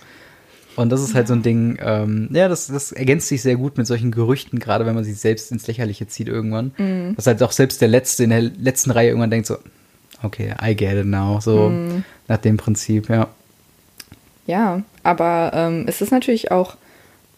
[0.76, 3.76] Und das ist halt so ein Ding, ähm, ja, das, das ergänzt sich sehr gut
[3.76, 6.72] mit solchen Gerüchten, gerade wenn man sich selbst ins Lächerliche zieht irgendwann.
[6.78, 7.16] Mhm.
[7.16, 9.56] Dass halt auch selbst der Letzte in der letzten Reihe irgendwann denkt so,
[10.22, 11.40] okay, I get it now.
[11.40, 12.04] So Mhm.
[12.28, 13.28] nach dem Prinzip, ja.
[14.46, 16.76] Ja, aber ähm, es ist natürlich auch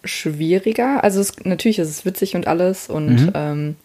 [0.05, 1.03] schwieriger.
[1.05, 3.31] Also es, natürlich ist es witzig und alles und Mhm.
[3.35, 3.77] ähm,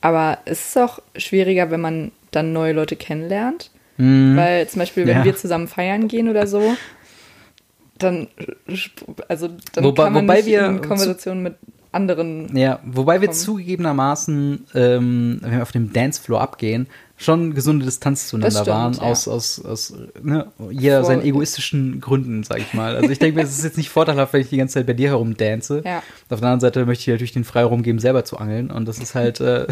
[0.00, 3.70] aber es ist auch schwieriger, wenn man dann neue Leute kennenlernt.
[3.96, 4.36] Mhm.
[4.36, 5.24] Weil zum Beispiel, wenn Ja.
[5.24, 6.76] wir zusammen feiern gehen oder so,
[7.98, 8.28] dann,
[9.28, 11.54] also, dann Wobei- kann man wobei nicht wir in Konversation mit
[11.96, 12.56] anderen.
[12.56, 13.38] Ja, wobei wir kommen.
[13.38, 19.00] zugegebenermaßen, ähm, wenn wir auf dem Dancefloor abgehen, schon gesunde Distanz zueinander stimmt, waren, ja.
[19.00, 22.94] aus, aus, aus ne, jeder Vor- seinen egoistischen Gründen, sag ich mal.
[22.94, 24.92] Also ich denke mir, es ist jetzt nicht vorteilhaft, wenn ich die ganze Zeit bei
[24.92, 25.82] dir herum dance.
[25.84, 25.98] Ja.
[26.28, 28.70] Auf der anderen Seite möchte ich natürlich den Freiraum geben, selber zu angeln.
[28.70, 29.66] Und das ist halt, äh,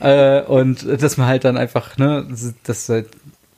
[0.00, 3.08] äh, und dass man halt dann einfach, ne, das, das halt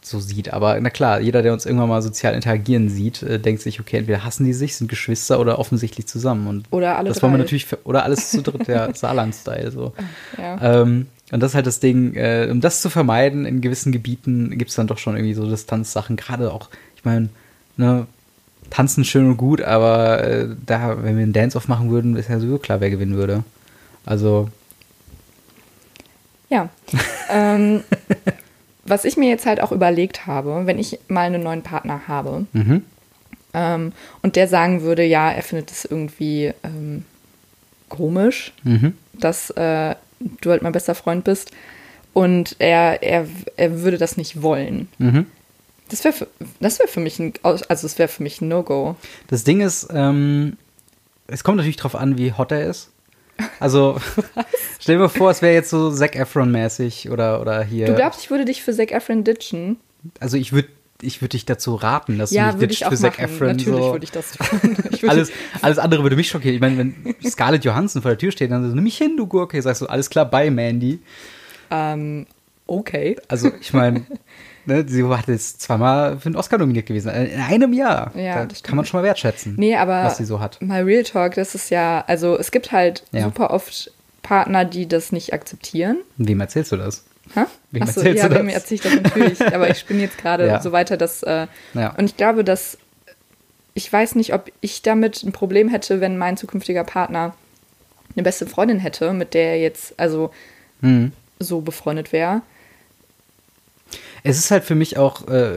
[0.09, 0.53] so sieht.
[0.53, 3.99] Aber na klar, jeder, der uns irgendwann mal sozial interagieren sieht, äh, denkt sich, okay,
[3.99, 6.47] entweder hassen die sich, sind Geschwister oder offensichtlich zusammen.
[6.47, 7.45] Und Oder alle das wollen wir drei.
[7.45, 9.93] natürlich, oder alles zu dritt, der Saarland-Style so.
[10.39, 10.83] Ja.
[10.83, 14.57] Ähm, und das ist halt das Ding, äh, um das zu vermeiden, in gewissen Gebieten
[14.57, 16.15] gibt es dann doch schon irgendwie so Distanzsachen.
[16.17, 17.29] Gerade auch, ich meine,
[17.77, 18.07] ne,
[18.71, 22.39] tanzen schön und gut, aber äh, da, wenn wir einen Dance-Off machen würden, ist ja
[22.39, 23.43] sowieso klar, wer gewinnen würde.
[24.05, 24.49] Also,
[26.49, 26.69] Ja.
[27.31, 27.83] ähm,
[28.89, 32.47] was ich mir jetzt halt auch überlegt habe, wenn ich mal einen neuen Partner habe
[32.53, 32.83] mhm.
[33.55, 37.05] ähm, und der sagen würde, ja, er findet es irgendwie ähm,
[37.89, 38.95] komisch, Mhm.
[39.13, 39.95] dass äh,
[40.41, 41.53] du halt mein bester Freund bist
[42.13, 44.89] und er, er, er würde das nicht wollen.
[44.99, 45.27] Mhm.
[45.89, 46.27] Das wäre für,
[46.59, 48.97] das wär für mich ein, also das wäre für mich ein No-Go.
[49.29, 50.57] Das Ding ist, ähm,
[51.29, 52.91] es kommt natürlich drauf an, wie hot er ist.
[53.61, 53.99] Also,
[54.81, 57.87] stell dir mal vor, es wäre jetzt so Zac Efron-mäßig oder, oder hier.
[57.87, 59.77] Du glaubst, ich würde dich für Zac Efron ditchen?
[60.21, 60.69] also, ich würde
[61.03, 63.19] ich würd dich dazu raten, dass du Ja, mich würde ich ditcht für Zac.
[63.19, 63.49] Efron.
[63.49, 63.93] Natürlich so.
[63.93, 64.77] würde ich das tun.
[64.91, 66.55] Ich würde- alles, alles andere würde mich schockieren.
[66.55, 69.27] Ich meine, wenn Scarlett Johansson vor der Tür steht, dann so, nimm mich hin, du
[69.27, 69.61] Gurke.
[69.61, 71.01] Sagst du, alles klar, bye, Mandy.
[71.71, 72.27] Ähm,
[72.67, 73.17] okay.
[73.29, 74.07] Also, ich meine,
[74.67, 77.09] ne, sie hat jetzt zweimal für den Oscar nominiert gewesen.
[77.11, 78.13] In einem Jahr.
[78.17, 80.61] Ja, da das kann man schon mal wertschätzen, Nee, aber was sie so hat.
[80.63, 83.23] mal Real Talk, das ist ja, also es gibt halt Ja.
[83.25, 83.91] super oft
[84.23, 85.99] Partner, die das nicht akzeptieren.
[86.17, 87.05] Wem erzählst du das?
[87.35, 87.45] Hä?
[87.71, 88.43] Wem Achso, erzählst ja, du das?
[88.43, 89.41] wem erzähle ich das natürlich.
[89.55, 90.61] aber ich spinne jetzt gerade Ja.
[90.61, 91.23] so weiter, dass.
[91.23, 91.91] Äh, Ja.
[91.97, 92.79] Und ich glaube, dass.
[93.75, 97.35] Ich weiß nicht, ob ich damit ein Problem hätte, wenn mein zukünftiger Partner
[98.15, 100.31] eine beste Freundin hätte, mit der er jetzt also
[100.81, 101.13] Hm.
[101.39, 102.41] so befreundet wäre.
[104.23, 105.51] Es ist halt für mich auch äh,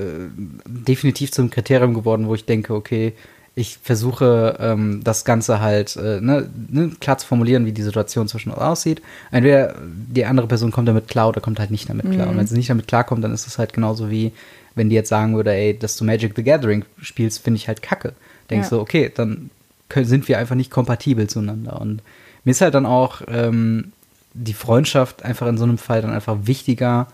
[0.65, 3.13] definitiv zum Kriterium geworden, wo ich denke, okay,
[3.55, 8.27] ich versuche ähm, das Ganze halt äh, ne, ne, klar zu formulieren, wie die Situation
[8.27, 9.01] zwischen uns aussieht.
[9.31, 12.29] Entweder die andere Person kommt damit klar oder kommt halt nicht damit klar.
[12.29, 14.31] Und wenn sie nicht damit klarkommt, dann ist es halt genauso wie,
[14.75, 17.81] wenn die jetzt sagen würde, ey, dass du Magic the Gathering spielst, finde ich halt
[17.81, 18.13] kacke.
[18.49, 18.77] Denkst Ja.
[18.77, 19.49] du, okay, dann
[19.89, 21.81] können, sind wir einfach nicht kompatibel zueinander.
[21.81, 22.01] Und
[22.45, 23.91] mir ist halt dann auch ähm,
[24.33, 27.07] die Freundschaft einfach in so einem Fall dann einfach wichtiger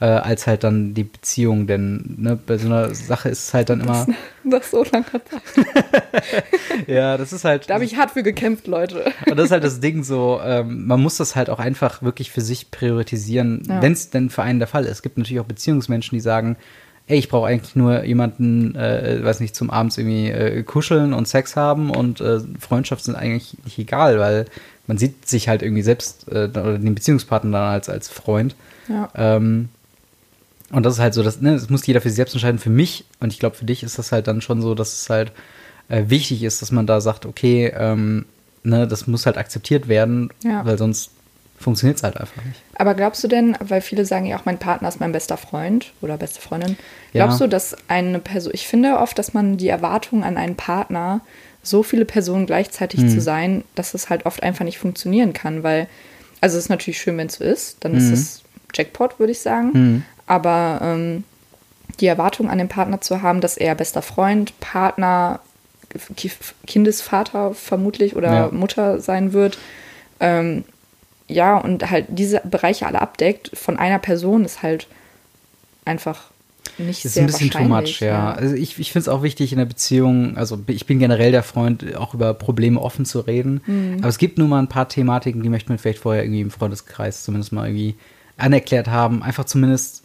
[0.00, 3.68] äh, als halt dann die Beziehung, denn ne, bei so einer Sache ist es halt
[3.68, 4.06] dann immer,
[4.44, 5.22] Das so lange Zeit.
[6.86, 9.04] ja, das ist halt, Da habe ich hart für gekämpft, Leute.
[9.28, 12.30] und das ist halt das Ding so, ähm, man muss das halt auch einfach wirklich
[12.30, 13.82] für sich priorisieren, Ja.
[13.82, 14.90] wenn es denn für einen der Fall ist.
[14.90, 16.56] Es gibt natürlich auch Beziehungsmenschen, die sagen,
[17.06, 21.26] ey, ich brauche eigentlich nur jemanden, äh, weiß nicht, zum Abends irgendwie äh, kuscheln und
[21.28, 24.46] Sex haben und äh, Freundschaft sind eigentlich nicht egal, weil
[24.86, 28.54] man sieht sich halt irgendwie selbst äh, oder den Beziehungspartner dann als, als Freund.
[28.88, 29.08] Ja.
[29.14, 29.68] Ähm,
[30.70, 32.58] und das ist halt so, das, ne, das muss jeder für sich selbst entscheiden.
[32.58, 35.10] Für mich, und ich glaube, für dich ist das halt dann schon so, dass es
[35.10, 35.32] halt
[35.88, 38.26] äh, wichtig ist, dass man da sagt, okay, ähm,
[38.62, 40.64] ne, das muss halt akzeptiert werden, Ja.
[40.64, 41.10] weil sonst
[41.58, 42.60] funktioniert es halt einfach nicht.
[42.76, 45.92] Aber glaubst du denn, weil viele sagen ja auch, mein Partner ist mein bester Freund
[46.00, 46.76] oder beste Freundin,
[47.12, 47.46] glaubst Ja.
[47.46, 51.20] du, dass eine Person, ich finde oft, dass man die Erwartung an einen Partner,
[51.62, 53.08] so viele Personen gleichzeitig Hm.
[53.10, 55.88] zu sein, dass es halt oft einfach nicht funktionieren kann, weil,
[56.40, 58.14] also es ist natürlich schön, wenn es so ist, dann ist Mhm.
[58.14, 60.04] es Jackpot, würde ich sagen, Mhm.
[60.30, 61.24] Aber ähm,
[61.98, 65.40] die Erwartung an den Partner zu haben, dass er bester Freund, Partner,
[66.16, 66.30] Ki-
[66.66, 68.48] Kindesvater vermutlich oder Ja.
[68.52, 69.58] Mutter sein wird,
[70.20, 70.64] ähm,
[71.26, 74.86] ja, und halt diese Bereiche alle abdeckt von einer Person ist halt
[75.84, 76.30] einfach
[76.78, 78.32] nicht Das ist sehr ein bisschen too much, ja.
[78.32, 81.42] Also ich, ich finde es auch wichtig in der Beziehung, also ich bin generell der
[81.42, 83.60] Freund, auch über Probleme offen zu reden.
[83.66, 83.98] Mhm.
[83.98, 86.50] Aber es gibt nun mal ein paar Thematiken, die möchte man vielleicht vorher irgendwie im
[86.50, 87.96] Freundeskreis zumindest mal irgendwie
[88.36, 89.22] anerklärt haben.
[89.22, 89.99] Einfach zumindest,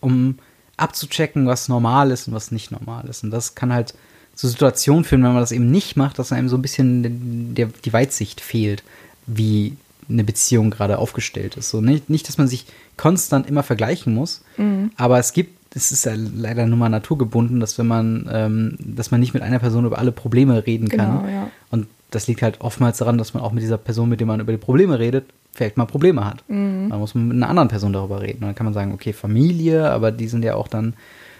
[0.00, 0.38] um
[0.76, 3.22] abzuchecken, was normal ist und was nicht normal ist.
[3.22, 3.94] Und das kann halt
[4.34, 7.68] zu Situationen führen, wenn man das eben nicht macht, dass einem so ein bisschen der,
[7.84, 8.82] die Weitsicht fehlt,
[9.26, 9.76] wie
[10.08, 11.70] eine Beziehung gerade aufgestellt ist.
[11.70, 12.64] So nicht, nicht, dass man sich
[12.96, 14.90] konstant immer vergleichen muss, Mhm.
[14.96, 19.10] aber es gibt, es ist ja leider nur mal naturgebunden, dass wenn man, ähm, dass
[19.10, 21.18] man nicht mit einer Person über alle Probleme reden kann.
[21.20, 21.50] Genau, ja.
[21.70, 24.40] Und das liegt halt oftmals daran, dass man auch mit dieser Person, mit der man
[24.40, 26.42] über die Probleme redet, vielleicht mal Probleme hat.
[26.48, 26.88] Mhm.
[26.90, 28.42] Dann muss man mit einer anderen Person darüber reden.
[28.42, 30.94] Und dann kann man sagen, okay, Familie, aber die sind ja auch dann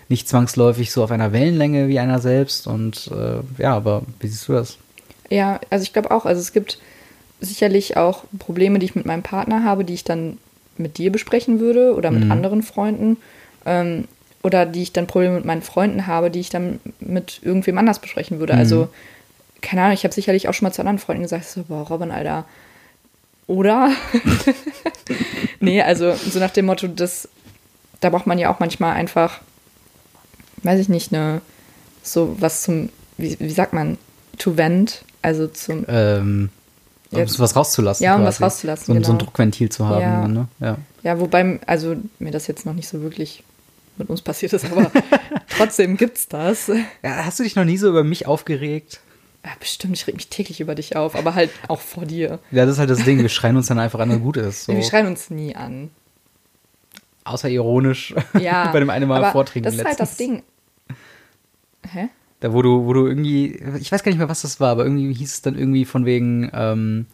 [0.09, 2.67] nicht zwangsläufig so auf einer Wellenlänge wie einer selbst.
[2.67, 4.79] Und äh, ja, aber wie siehst du das?
[5.29, 6.79] Ja, also ich glaube auch, also es gibt
[7.41, 10.39] sicherlich auch Probleme, die ich mit meinem Partner habe, die ich dann
[10.77, 12.33] mit dir besprechen würde oder mit Mhm.
[12.33, 13.17] anderen Freunden.
[13.65, 14.09] Ähm,
[14.43, 17.99] oder die ich dann Probleme mit meinen Freunden habe, die ich dann mit irgendwem anders
[17.99, 18.55] besprechen würde.
[18.55, 18.59] Mhm.
[18.59, 18.89] Also,
[19.63, 22.11] keine Ahnung, ich habe sicherlich auch schon mal zu anderen Freunden gesagt, so, boah, Robin,
[22.11, 22.45] Alter.
[23.47, 23.91] Oder?
[25.61, 27.29] nee, also so nach dem Motto, das,
[28.01, 29.41] da braucht man ja auch manchmal einfach,
[30.63, 31.41] weiß ich nicht, eine,
[32.03, 33.99] so was zum, wie, wie sagt man,
[34.39, 36.51] to vent, also zum, Ähm,
[37.13, 38.05] um Jetzt- was rauszulassen.
[38.05, 38.45] Ja, um was quasi.
[38.45, 39.25] rauszulassen, So, ein- so ein genau.
[39.27, 40.01] Druckventil zu haben.
[40.01, 40.29] Ja.
[40.29, 40.49] Ne?
[40.61, 40.77] ja.
[41.03, 43.43] ja, wobei, also mir das jetzt noch nicht so wirklich
[43.97, 44.91] mit uns passiert ist, aber
[45.59, 46.69] trotzdem gibt's das.
[47.03, 49.01] Ja, hast du dich noch nie so über mich aufgeregt?
[49.45, 52.41] Ja, bestimmt, ich reg mich täglich über dich auf, aber halt auch vor dir.
[52.51, 53.21] Ja, das ist halt das Ding.
[53.21, 54.65] Wir schreien uns dann einfach an, und gut ist.
[54.65, 54.75] So.
[54.75, 55.91] Wir schreien uns nie an.
[57.25, 58.15] Außer ironisch.
[58.39, 58.71] Ja.
[58.73, 60.43] Bei dem einen Mal Vorträgen Das ist halt das letztens.
[60.89, 60.97] Ding.
[61.91, 62.09] Hä?
[62.41, 64.85] Da, wo du, wo du irgendwie, ich weiß gar nicht mehr, was das war, aber
[64.85, 67.07] irgendwie hieß es dann irgendwie von wegen, ähm,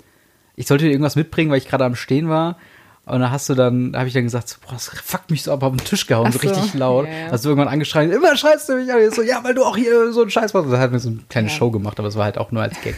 [0.54, 2.58] ich sollte dir irgendwas mitbringen, weil ich gerade am Stehen war.
[3.06, 5.44] Und da hast du dann, da habe ich dann gesagt, so, boah, das fuckt mich
[5.44, 7.06] so ab, auf den Tisch gehauen, so so, richtig laut.
[7.06, 7.30] ja, ja.
[7.30, 8.98] Hast du irgendwann angeschrien, immer schreist du mich an.
[9.00, 10.72] Ich so, ja, weil du auch hier so einen Scheiß machst.
[10.72, 11.54] Da hat mir so eine kleine Ja.
[11.54, 12.96] Show gemacht, aber es war halt auch nur als Gag.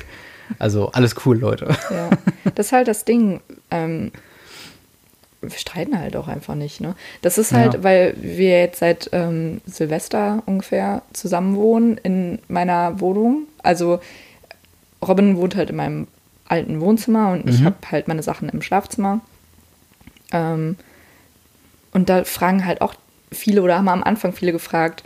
[0.58, 1.68] Also alles cool, Leute.
[1.90, 2.08] Ja.
[2.54, 3.40] Das ist halt das Ding.
[3.70, 4.10] Ähm,
[5.42, 6.94] wir streiten halt auch einfach nicht, ne?
[7.22, 13.42] Das ist halt, weil wir jetzt seit ähm, Silvester ungefähr zusammen wohnen in meiner Wohnung.
[13.62, 14.00] Also
[15.06, 16.06] Robin wohnt halt in meinem
[16.48, 17.66] alten Wohnzimmer und ich Mhm.
[17.66, 19.20] habe halt meine Sachen im Schlafzimmer.
[20.32, 20.76] Ähm,
[21.92, 22.94] und da fragen halt auch
[23.32, 25.04] viele oder haben am Anfang viele gefragt,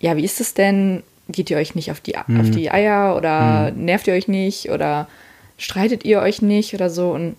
[0.00, 1.02] ja, wie ist es denn?
[1.28, 5.08] Geht ihr euch nicht auf die, auf die Eier oder nervt ihr euch nicht oder
[5.56, 7.12] streitet ihr euch nicht oder so?
[7.12, 7.36] Und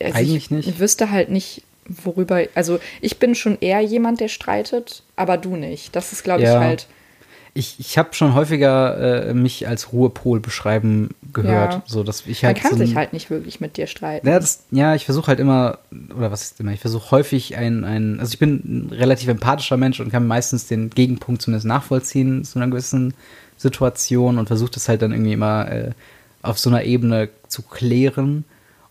[0.00, 0.78] also Eigentlich ich nicht.
[0.80, 2.42] wüsste halt nicht, worüber.
[2.54, 5.94] Also ich bin schon eher jemand, der streitet, aber du nicht.
[5.94, 6.54] Das ist, glaube Ja.
[6.54, 6.86] ich, halt.
[7.56, 11.74] Ich, ich habe schon häufiger äh, mich als Ruhepol beschreiben gehört.
[11.74, 11.82] Ja.
[11.86, 14.26] So, dass ich Man halt kann so ein- sich halt nicht wirklich mit dir streiten.
[14.26, 15.78] Ja, das, ja ich versuche halt immer,
[16.16, 19.76] oder was ist immer, ich versuche häufig ein, ein, also ich bin ein relativ empathischer
[19.76, 23.14] Mensch und kann meistens den Gegenpunkt zumindest nachvollziehen zu einer gewissen
[23.56, 25.90] Situation und versuche das halt dann irgendwie immer äh,
[26.42, 28.44] auf so einer Ebene zu klären.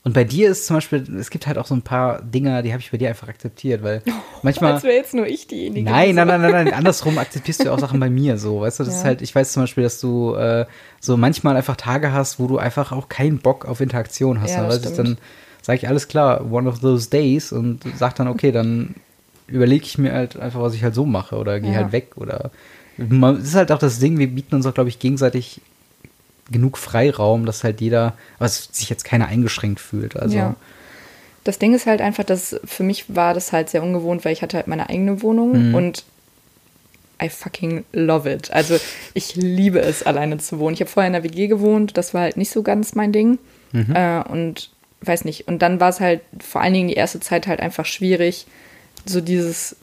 [0.06, 2.74] Und bei dir ist zum Beispiel, es gibt halt auch so ein paar Dinge, die
[2.74, 4.02] habe ich bei dir einfach akzeptiert, weil
[4.44, 4.74] manchmal.
[4.74, 5.90] Als wäre jetzt nur ich diejenige.
[5.90, 6.74] Nein, die nein, nein, nein, nein.
[6.74, 8.84] Andersrum akzeptierst du ja auch Sachen bei mir so, weißt du?
[8.84, 9.06] Das ist Ja.
[9.10, 10.66] halt, ich weiß zum Beispiel, dass du äh,
[11.00, 14.58] so manchmal einfach Tage hast, wo du einfach auch keinen Bock auf Interaktion hast.
[14.58, 14.74] Ja, ne?
[14.74, 14.98] stimmt.
[14.98, 15.18] dann
[15.62, 18.96] sage ich alles klar, one of those days und sag dann, okay, dann
[19.48, 21.78] überlege ich mir halt einfach, was ich halt so mache oder gehe Ja.
[21.78, 22.52] halt weg oder
[22.98, 25.62] man, das ist halt auch das Ding, wir bieten uns auch, glaube ich, gegenseitig
[26.52, 30.18] genug Freiraum, dass halt jeder, was sich jetzt keiner eingeschränkt fühlt.
[30.18, 30.56] Also Ja.
[31.46, 34.42] Das Ding ist halt einfach, dass für mich war das halt sehr ungewohnt, weil ich
[34.42, 35.76] hatte halt meine eigene Wohnung Mhm.
[35.76, 36.04] und
[37.22, 38.52] I fucking love it.
[38.52, 38.78] Also
[39.14, 40.74] ich liebe es, alleine zu wohnen.
[40.74, 43.40] Ich habe vorher in der WG gewohnt, das war halt nicht so ganz mein Ding.
[43.74, 43.94] Mhm.
[43.96, 44.70] Äh, und
[45.02, 45.48] weiß nicht.
[45.48, 48.46] Und dann war es halt vor allen Dingen die erste Zeit halt einfach schwierig,
[49.06, 49.76] so dieses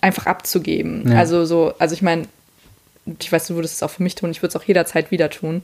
[0.00, 1.10] einfach abzugeben.
[1.12, 1.18] Ja.
[1.18, 2.26] Also so, also ich meine,
[3.18, 5.30] ich weiß, du würdest es auch für mich tun, ich würde es auch jederzeit wieder
[5.30, 5.62] tun.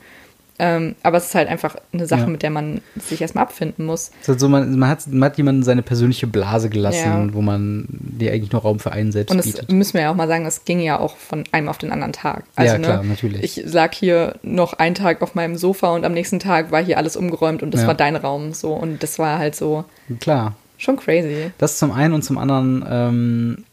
[0.58, 2.26] Ähm, aber es ist halt einfach eine Sache, Ja.
[2.26, 4.10] mit der man sich erstmal abfinden muss.
[4.16, 7.34] Es ist halt so, man, man, hat, man hat jemanden seine persönliche Blase gelassen, Ja.
[7.34, 9.72] wo man dir eigentlich nur Raum für einen selbst Und es bietet.
[9.72, 12.12] müssen wir ja auch mal sagen, es ging ja auch von einem auf den anderen
[12.12, 12.44] Tag.
[12.54, 13.42] Also, Ja, klar, natürlich.
[13.42, 16.98] Ich lag hier noch einen Tag auf meinem Sofa und am nächsten Tag war hier
[16.98, 17.86] alles umgeräumt und das Ja.
[17.88, 18.74] war dein Raum so.
[18.74, 19.84] Und das war halt so
[20.20, 21.50] Klar, schon crazy.
[21.58, 23.64] das zum einen und zum anderen, ähm,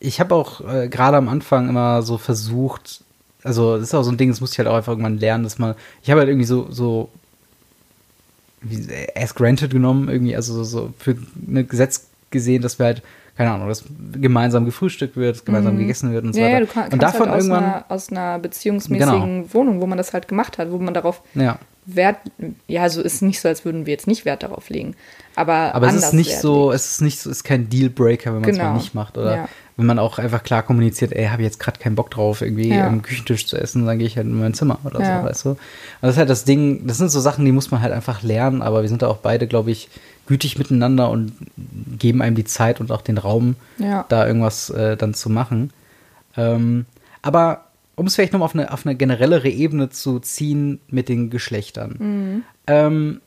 [0.00, 3.02] ich habe auch äh, gerade am Anfang immer so versucht,
[3.42, 5.44] also das ist auch so ein Ding, das musste ich halt auch einfach irgendwann lernen,
[5.44, 7.08] dass man, ich habe halt irgendwie so, so
[8.62, 13.02] wie, as granted genommen, irgendwie, also so, so für ein Gesetz gesehen, dass wir halt,
[13.36, 16.46] keine Ahnung, dass gemeinsam gefrühstückt wird, dass gemeinsam gegessen wird und so Mhm.
[16.46, 16.60] Ja, weiter.
[16.60, 19.86] ja, du kann, und kannst davon halt aus irgendwann, einer, aus einer beziehungsmäßigen Wohnung, wo
[19.86, 21.58] man das halt gemacht hat, wo man darauf ja.
[21.86, 22.16] Wert,
[22.66, 24.94] ja, also ist nicht so, als würden wir jetzt nicht Wert darauf legen.
[25.36, 26.74] Aber, Aber es ist nicht Wert so, legen.
[26.74, 28.68] es ist nicht so, ist kein Dealbreaker, wenn man es Genau.
[28.70, 29.16] mal nicht macht.
[29.18, 29.48] Oder Ja.
[29.76, 32.86] wenn man auch einfach klar kommuniziert, ey, habe jetzt gerade keinen Bock drauf, irgendwie Ja.
[32.86, 35.20] am Küchentisch zu essen, dann gehe ich halt in mein Zimmer oder Ja.
[35.20, 35.48] so, weißt du?
[35.50, 35.58] Also
[36.00, 38.62] das ist halt das Ding, das sind so Sachen, die muss man halt einfach lernen,
[38.62, 39.88] aber wir sind da auch beide, glaube ich,
[40.26, 41.32] gütig miteinander und
[41.98, 43.54] geben einem die Zeit und auch den Raum,
[44.08, 45.70] da irgendwas äh, dann zu machen.
[46.36, 46.86] Ähm,
[47.22, 47.65] aber
[47.96, 51.96] um es vielleicht nochmal auf eine, auf eine generellere Ebene zu ziehen mit den Geschlechtern.
[51.98, 52.42] Mhm.
[52.66, 53.20] Ähm,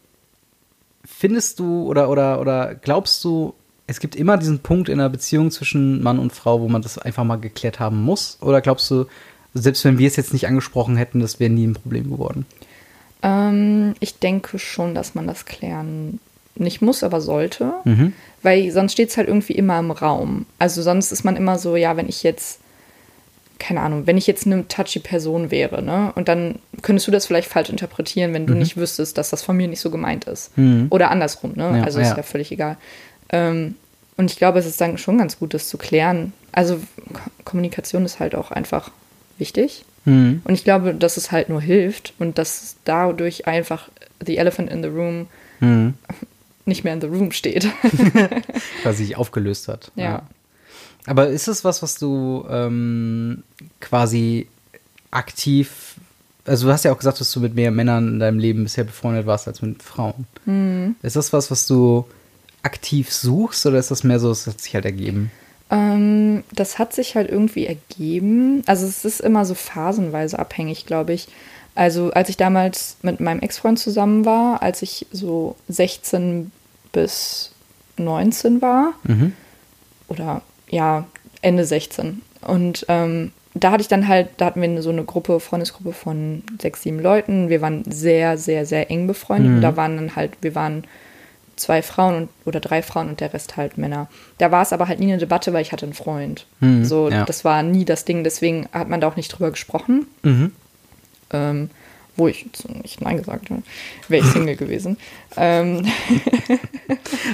[1.03, 3.53] findest du oder, oder, oder glaubst du,
[3.87, 6.99] es gibt immer diesen Punkt in einer Beziehung zwischen Mann und Frau, wo man das
[6.99, 8.37] einfach mal geklärt haben muss?
[8.41, 9.05] Oder glaubst du,
[9.55, 12.45] selbst wenn wir es jetzt nicht angesprochen hätten, das wäre nie ein Problem geworden?
[13.23, 16.19] Ähm, ich denke schon, dass man das klären
[16.55, 17.73] nicht muss, aber sollte.
[17.85, 18.13] Mhm.
[18.43, 20.45] Weil sonst steht es halt irgendwie immer im Raum.
[20.59, 22.59] Also sonst ist man immer so, ja, wenn ich jetzt,
[23.59, 26.11] keine Ahnung, wenn ich jetzt eine touchy Person wäre, ne?
[26.15, 29.57] Und dann könntest du das vielleicht falsch interpretieren, wenn du nicht wüsstest, dass das von
[29.57, 30.57] mir nicht so gemeint ist.
[30.57, 30.87] Mhm.
[30.89, 31.77] Oder andersrum, ne?
[31.77, 32.17] Ja, also ist ja.
[32.17, 32.77] ja völlig egal.
[33.31, 33.75] Ähm,
[34.17, 36.33] und ich glaube, es ist dann schon ganz gut, das zu klären.
[36.51, 36.77] Also
[37.13, 38.91] Ko Kommunikation ist halt auch einfach
[39.37, 39.85] wichtig.
[40.05, 40.41] Mhm.
[40.43, 43.89] Und ich glaube, dass es halt nur hilft und dass dadurch einfach
[44.25, 45.27] the elephant in the room
[45.59, 45.95] Mhm.
[46.65, 47.67] nicht mehr in the room steht.
[48.81, 49.91] Quasi sich aufgelöst hat.
[49.95, 50.23] Ja.
[51.09, 53.43] Aber ist es was, was du ähm,
[53.79, 54.47] quasi
[55.11, 55.95] aktiv,
[56.45, 58.83] also du hast ja auch gesagt, dass du mit mehr Männern in deinem Leben bisher
[58.83, 60.27] befreundet warst als mit Frauen.
[60.45, 60.95] Mhm.
[61.01, 62.05] Ist das was, was du
[62.63, 65.31] aktiv suchst oder ist das mehr so, es hat sich halt ergeben?
[65.71, 68.63] Ähm, das hat sich halt irgendwie ergeben.
[68.65, 71.27] Also es ist immer so phasenweise abhängig, glaube ich.
[71.75, 76.51] Also als ich damals mit meinem Ex-Freund zusammen war, als ich so 16
[76.91, 77.51] bis
[77.97, 79.33] 19 war, Mhm.
[80.07, 81.05] oder ja,
[81.41, 82.21] Ende 16.
[82.41, 86.43] Und ähm, da hatte ich dann halt, da hatten wir so eine Gruppe, Freundesgruppe von
[86.61, 87.49] sechs, sieben Leuten.
[87.49, 89.49] Wir waren sehr, sehr, sehr eng befreundet.
[89.49, 89.55] Mhm.
[89.57, 90.83] Und da waren dann halt, wir waren
[91.55, 94.07] zwei Frauen und, oder drei Frauen und der Rest halt Männer.
[94.37, 96.45] Da war es aber halt nie eine Debatte, weil ich hatte einen Freund.
[96.61, 97.25] Mhm, so, ja.
[97.25, 100.07] das war nie das Ding, deswegen hat man da auch nicht drüber gesprochen.
[100.23, 100.51] Mhm.
[101.31, 101.69] Ähm,
[102.15, 102.45] wo ich
[102.83, 103.61] nicht Nein gesagt habe,
[104.07, 104.97] wäre ich Single gewesen.
[105.37, 105.85] Ähm,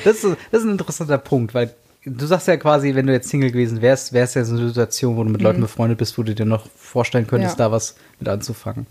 [0.03, 1.73] Das, ist, das ist ein interessanter Punkt, weil
[2.05, 4.67] du sagst ja quasi, wenn du jetzt Single gewesen wärst, wäre es ja so eine
[4.67, 7.61] Situation, wo du mit Leuten befreundet bist, wo du dir noch vorstellen könntest, Mhm.
[7.63, 7.69] Ja.
[7.69, 8.85] da was mit anzufangen.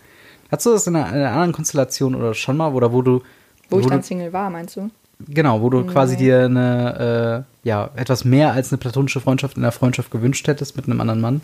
[0.50, 3.22] Hast du das in einer, in einer anderen Konstellation oder schon mal, oder wo du,
[3.70, 4.90] wo ich du, dann Single war, meinst du?
[5.28, 9.62] genau, wo du quasi dir eine, äh, ja, etwas mehr als eine platonische Freundschaft in
[9.62, 11.40] der Freundschaft gewünscht hättest mit einem anderen Mann?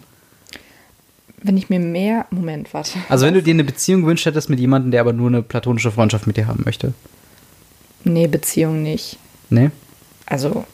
[1.42, 2.26] Wenn ich mir mehr.
[2.30, 2.98] Moment, warte.
[3.08, 5.90] Also wenn du dir eine Beziehung gewünscht hättest mit jemandem, der aber nur eine platonische
[5.90, 6.92] Freundschaft mit dir haben möchte.
[8.04, 9.18] Nee, Beziehung nicht.
[9.48, 9.70] Ne?
[10.26, 10.64] Also,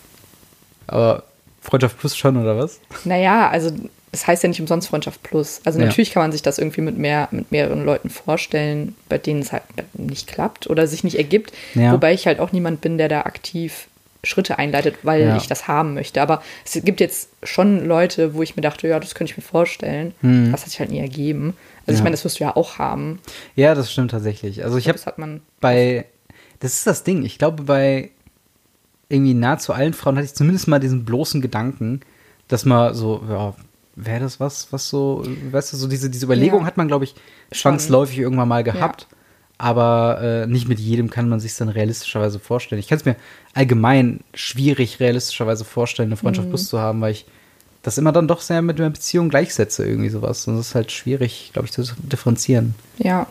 [0.86, 1.22] Aber
[1.60, 2.80] Freundschaft plus schon, oder was?
[3.04, 3.70] naja, also
[4.12, 5.60] es heißt ja nicht umsonst Freundschaft plus.
[5.64, 5.86] Also Ja.
[5.86, 9.52] natürlich kann man sich das irgendwie mit mehr, mit mehreren Leuten vorstellen, bei denen es
[9.52, 11.52] halt nicht klappt oder sich nicht ergibt.
[11.74, 11.92] Ja.
[11.92, 13.88] Wobei ich halt auch niemand bin, der da aktiv
[14.24, 15.36] Schritte einleitet, weil Ja.
[15.36, 16.22] ich das haben möchte.
[16.22, 19.42] Aber es gibt jetzt schon Leute, wo ich mir dachte, ja, das könnte ich mir
[19.44, 20.14] vorstellen.
[20.50, 21.54] Das hat sich halt nie ergeben.
[21.86, 23.20] Also ich meine, das wirst du ja auch haben.
[23.54, 24.64] Ja, das stimmt tatsächlich.
[24.64, 25.42] Also ich habe das hat man.
[25.60, 26.06] bei,
[26.60, 28.10] das ist das Ding, ich glaube bei
[29.08, 32.00] irgendwie nahezu allen Frauen hatte ich zumindest mal diesen bloßen Gedanken,
[32.48, 33.54] dass man so, ja,
[33.94, 36.66] wäre das was, was so, weißt du, so diese, diese Überlegung Ja.
[36.66, 37.14] hat man, glaube ich,
[37.52, 39.06] zwangsläufig irgendwann mal gehabt.
[39.58, 42.78] Aber äh, nicht mit jedem kann man sich dann realistischerweise vorstellen.
[42.78, 43.16] Ich kann es mir
[43.54, 46.20] allgemein schwierig realistischerweise vorstellen, eine Mhm.
[46.20, 47.24] Freundschaft plus zu haben, weil ich
[47.82, 50.46] das immer dann doch sehr mit einer Beziehung gleichsetze, irgendwie sowas.
[50.46, 52.74] Und das ist halt schwierig, glaube ich, zu differenzieren.
[52.98, 53.26] Ja.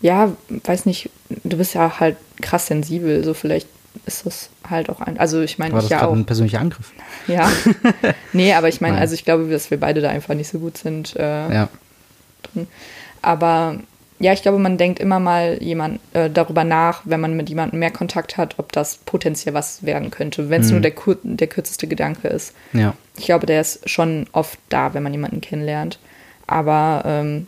[0.00, 0.32] Ja,
[0.64, 1.08] weiß nicht,
[1.44, 3.68] du bist ja halt krass sensibel, so vielleicht
[4.06, 5.18] ist das halt auch ein.
[5.18, 6.12] Also ich meine, ich das ja auch.
[6.12, 6.92] ein persönlicher Angriff?
[7.26, 7.50] Ja.
[8.32, 10.78] nee, aber ich meine, also ich glaube, dass wir beide da einfach nicht so gut
[10.78, 11.14] sind.
[11.16, 11.68] Äh, Ja.
[13.22, 13.76] Aber
[14.20, 17.78] ja, ich glaube, man denkt immer mal jemand äh, darüber nach, wenn man mit jemandem
[17.78, 20.72] mehr Kontakt hat, ob das potenziell was werden könnte, wenn es Mhm.
[20.74, 22.52] nur der, kur der kürzeste Gedanke ist.
[22.72, 22.94] Ja.
[23.16, 25.98] Ich glaube, der ist schon oft da, wenn man jemanden kennenlernt.
[26.46, 27.46] Aber ähm,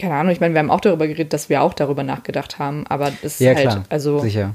[0.00, 2.86] keine Ahnung, ich meine, wir haben auch darüber geredet, dass wir auch darüber nachgedacht haben,
[2.88, 3.84] aber es ist Ja, halt, klar.
[3.90, 4.54] also, Sicher.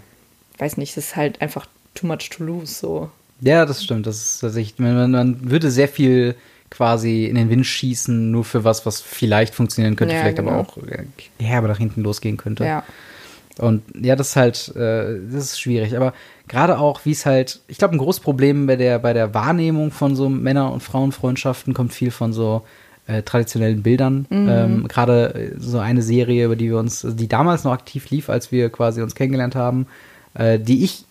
[0.57, 3.09] Weiß nicht, es ist halt einfach too much to lose, so.
[3.41, 4.07] Ja, das stimmt.
[4.07, 6.35] Das ist tatsächlich, man, man- würde sehr viel
[6.69, 10.51] quasi in den Wind schießen, nur für was, was vielleicht funktionieren könnte, Ja, vielleicht aber
[10.51, 10.61] genau.
[10.63, 11.05] auch äh,
[11.43, 12.65] herbe nach hinten losgehen könnte.
[12.65, 12.83] Ja.
[13.59, 15.95] Und ja, das ist halt, äh, das ist schwierig.
[15.95, 16.13] Aber
[16.47, 19.91] gerade auch, wie es halt, ich glaube, ein großes Problem bei der, bei der Wahrnehmung
[19.91, 22.63] von so Männer- und Frauenfreundschaften kommt viel von so
[23.07, 24.27] äh, traditionellen Bildern.
[24.29, 28.29] Ähm, gerade äh, so eine Serie, über die wir uns, die damals noch aktiv lief,
[28.29, 29.87] als wir quasi uns kennengelernt haben,
[30.37, 31.05] äh, die ich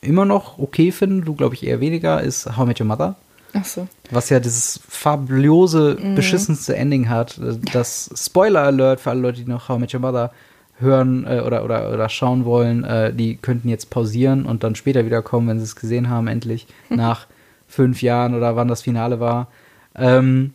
[0.00, 3.14] immer noch okay finde, du glaube ich eher weniger, ist How I Met Your Mother.
[3.52, 3.88] Ach so.
[4.10, 7.38] Was ja dieses fabulose, beschissenste Ending hat.
[7.38, 10.32] äh, Das Spoiler Alert für alle Leute, die noch How I Met Your Mother
[10.78, 15.04] hören äh, oder, oder, oder schauen wollen, äh, die könnten jetzt pausieren und dann später
[15.04, 17.26] wiederkommen, wenn sie es gesehen haben, endlich, nach
[17.68, 19.48] fünf Jahren oder wann das Finale war.
[19.94, 20.54] Ähm,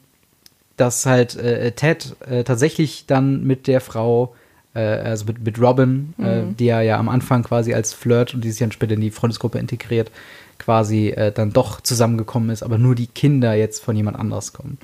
[0.78, 4.36] dass halt äh, Ted äh, tatsächlich dann mit der Frau,
[4.76, 8.44] äh, also mit, mit Robin, äh, die er ja am Anfang quasi als Flirt und
[8.44, 10.12] die sich dann später in die Freundesgruppe integriert,
[10.60, 14.78] quasi äh, dann doch zusammengekommen ist, aber nur die Kinder jetzt von jemand anders kommen.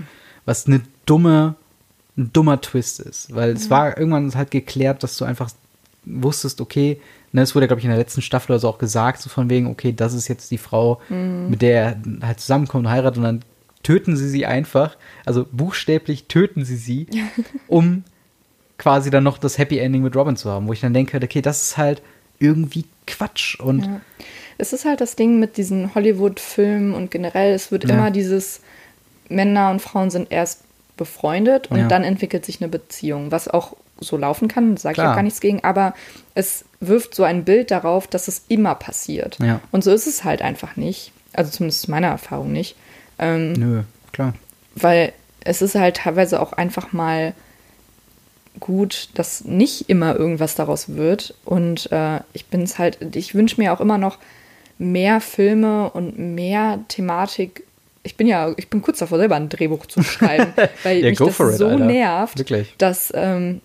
[0.46, 1.56] Was eine dumme,
[2.18, 5.52] ein dummer Twist ist, weil es war irgendwann halt geklärt, dass du einfach
[6.04, 7.00] wusstest, okay,
[7.32, 9.50] ne, es wurde, glaube ich, in der letzten Staffel oder so auch gesagt, so von
[9.50, 11.00] wegen, okay, das ist jetzt die Frau,
[11.50, 13.42] mit der er halt zusammenkommt und heiratet und dann
[13.84, 17.08] töten sie sie einfach, also buchstäblich töten sie sie,
[17.68, 18.04] um
[18.82, 21.42] quasi dann noch das Happy Ending mit Robin zu haben, wo ich dann denke, okay,
[21.42, 22.02] das ist halt
[22.40, 24.02] irgendwie Quatsch und Ja.
[24.58, 27.92] Es ist halt das Ding mit diesen Hollywood-Filmen und generell, es wird Ja.
[27.92, 28.62] immer dieses
[29.30, 30.62] Männer und Frauen sind erst
[30.98, 31.88] befreundet und Ja.
[31.88, 35.42] dann entwickelt sich eine Beziehung, was auch so laufen kann, sage ich auch gar nichts
[35.42, 35.94] gegen, aber
[36.34, 39.38] es wirft so ein Bild darauf, dass es immer passiert.
[39.72, 41.12] Und so ist es halt einfach nicht.
[41.34, 42.76] Also zumindest meiner Erfahrung nicht.
[43.20, 43.82] Ähm, nö,
[44.12, 44.34] klar.
[44.76, 47.34] weil es ist halt teilweise auch einfach mal
[48.60, 51.34] gut, dass nicht immer irgendwas daraus wird.
[51.46, 54.18] Und äh, ich bin es halt, ich wünsche mir auch immer noch
[54.78, 57.64] mehr Filme und mehr Thematik.
[58.04, 61.20] Ich bin ja, ich bin kurz davor, selber ein Drehbuch zu schreiben, weil Ja, mich
[61.20, 61.86] das it, so Alter.
[61.86, 62.74] nervt, Wirklich.
[62.78, 63.62] dass, ähm,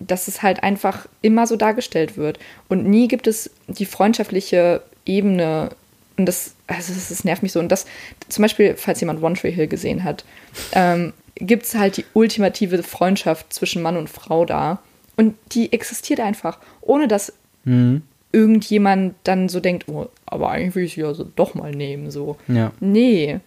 [0.00, 2.38] dass es halt einfach immer so dargestellt wird.
[2.68, 5.70] Und nie gibt es die freundschaftliche Ebene
[6.18, 7.60] Und das, also das, das nervt mich so.
[7.60, 7.86] Und das,
[8.28, 10.24] zum Beispiel, falls jemand One Tree Hill gesehen hat,
[10.72, 14.80] ähm, gibt es halt die ultimative Freundschaft zwischen Mann und Frau da.
[15.16, 17.32] Und die existiert einfach, ohne dass
[17.64, 18.02] Mhm.
[18.32, 22.10] irgendjemand dann so denkt, oh, aber eigentlich will ich sie also doch mal nehmen.
[22.10, 22.36] So.
[22.48, 22.72] Ja.
[22.80, 23.40] Nee.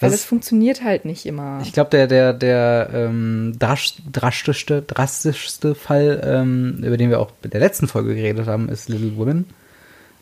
[0.00, 1.60] Weil Das- das funktioniert halt nicht immer.
[1.62, 7.50] Ich glaube, der, der, der ähm, drastischste, drastischste Fall, ähm, über den wir auch in
[7.50, 9.46] der letzten Folge geredet haben, ist Little Women.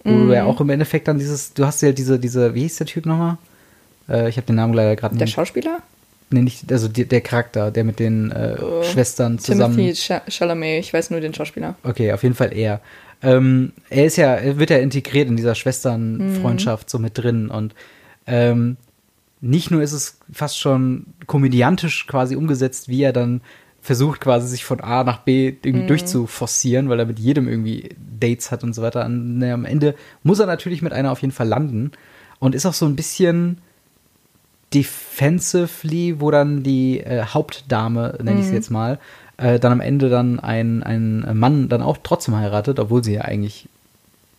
[0.04, 0.28] Wo Mhm.
[0.28, 2.86] du ja auch im Endeffekt dann dieses, du hast ja diese, diese, wie hieß der
[2.86, 3.38] Typ nochmal?
[4.08, 5.34] Äh, ich habe den Namen leider gerade der nicht.
[5.34, 5.78] Schauspieler?
[6.30, 8.82] Nee, nicht, also die, der Charakter, der mit den äh, Oh.
[8.82, 9.76] Schwestern zusammen.
[9.76, 11.74] Timothy Cha- Chalamet, ich weiß nur den Schauspieler.
[11.84, 12.80] Okay, auf jeden Fall er.
[13.22, 17.74] Ähm, er ist ja, er wird ja integriert in dieser Schwesternfreundschaft so mit drin und
[18.26, 18.76] ähm,
[19.40, 23.40] nicht nur ist es fast schon komödiantisch quasi umgesetzt, wie er dann
[23.82, 28.52] versucht quasi sich von A nach B irgendwie durchzuforcieren, weil er mit jedem irgendwie Dates
[28.52, 29.04] hat und so weiter.
[29.04, 31.90] An, ne, am Ende muss er natürlich mit einer auf jeden Fall landen
[32.38, 33.58] und ist auch so ein bisschen
[34.72, 39.00] defensively, wo dann die äh, Hauptdame, nenne ich sie jetzt mal,
[39.36, 43.22] äh, dann am Ende dann ein, ein Mann dann auch trotzdem heiratet, obwohl sie ja
[43.22, 43.68] eigentlich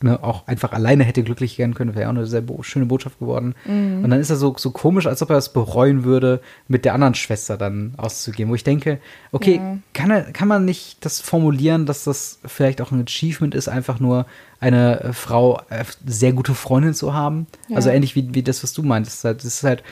[0.04, 3.20] ne, auch einfach alleine hätte glücklich werden können, wäre auch eine sehr bo schöne Botschaft
[3.20, 3.56] geworden.
[3.66, 6.94] Und dann ist er so, so komisch, als ob er es bereuen würde, mit der
[6.94, 9.00] anderen Schwester dann auszugehen, wo ich denke,
[9.32, 9.78] okay, Ja.
[9.94, 14.00] kann, er, kann man nicht das formulieren, dass das vielleicht auch ein Achievement ist, einfach
[14.00, 14.26] nur
[14.60, 17.48] eine äh, Frau, äh, sehr gute Freundin zu haben?
[17.70, 17.78] Ja.
[17.78, 19.26] Also ähnlich wie, wie das, was du meintest.
[19.26, 19.84] Das ist halt,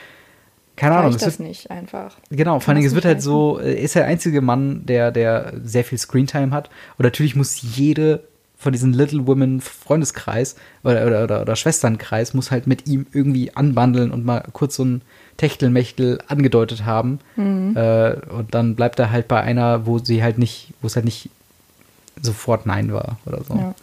[0.76, 2.16] keine Ahnung, Reicht es das wird, nicht einfach.
[2.30, 5.54] Genau, vor Kann das es wird halt so, er ist der einzige Mann, der, der
[5.62, 6.70] sehr viel Screentime hat.
[6.98, 8.24] Und natürlich muss jede
[8.62, 10.54] von diesen Little Women Freundeskreis
[10.84, 14.84] oder, oder, oder, oder Schwesternkreis muss halt mit ihm irgendwie anbandeln und mal kurz so
[14.84, 15.02] ein
[15.36, 17.18] Techtelmechtel angedeutet haben.
[17.36, 17.76] Mhm.
[17.76, 21.04] Äh, und dann bleibt er halt bei einer, wo sie halt nicht, wo es halt
[21.04, 21.28] nicht
[22.20, 23.54] sofort Nein war oder so.
[23.54, 23.74] Ja.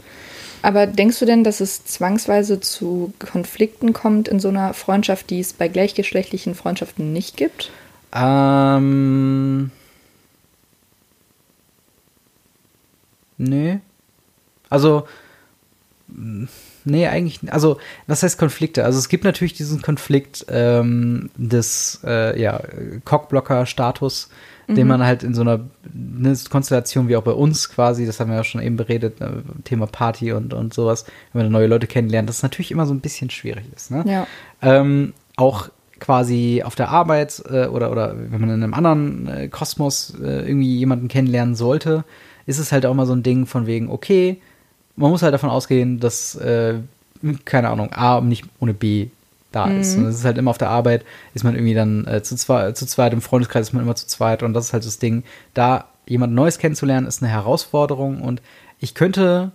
[0.61, 5.39] Aber denkst du denn, dass es zwangsweise zu Konflikten kommt in so einer Freundschaft, die
[5.39, 7.71] es bei gleichgeschlechtlichen Freundschaften nicht gibt?
[8.13, 9.71] Ähm.
[13.37, 13.79] Nee.
[14.69, 15.07] Also.
[16.85, 17.39] Nee, eigentlich.
[17.53, 18.83] Also, was heißt Konflikte?
[18.85, 22.61] Also, es gibt natürlich diesen Konflikt ähm, des äh, ja,
[23.05, 24.29] Cockblocker-Status,
[24.75, 25.61] den man halt in so einer
[25.93, 29.43] ne, Konstellation wie auch bei uns quasi, das haben wir ja schon eben beredet, ne,
[29.63, 32.99] Thema Party und, und sowas, wenn man neue Leute kennenlernt, das natürlich immer so ein
[32.99, 33.89] bisschen schwierig ist.
[33.89, 34.03] Ne?
[34.05, 34.27] Ja.
[34.61, 39.47] ähm, auch quasi auf der Arbeit äh, oder, oder wenn man in einem anderen äh,
[39.47, 42.03] Kosmos äh, irgendwie jemanden kennenlernen sollte,
[42.45, 44.39] ist es halt auch mal so ein Ding von wegen, okay,
[44.99, 46.75] man muss halt davon ausgehen, dass, äh,
[47.45, 49.07] keine Ahnung, A nicht ohne B
[49.51, 49.97] da ist.
[49.97, 52.71] Und es ist halt immer auf der Arbeit, ist man irgendwie dann äh, zu, zwei,
[52.73, 55.23] zu zweit, im Freundeskreis ist man immer zu zweit und das ist halt das Ding.
[55.53, 58.41] Da jemand Neues kennenzulernen, ist eine Herausforderung und
[58.79, 59.51] ich könnte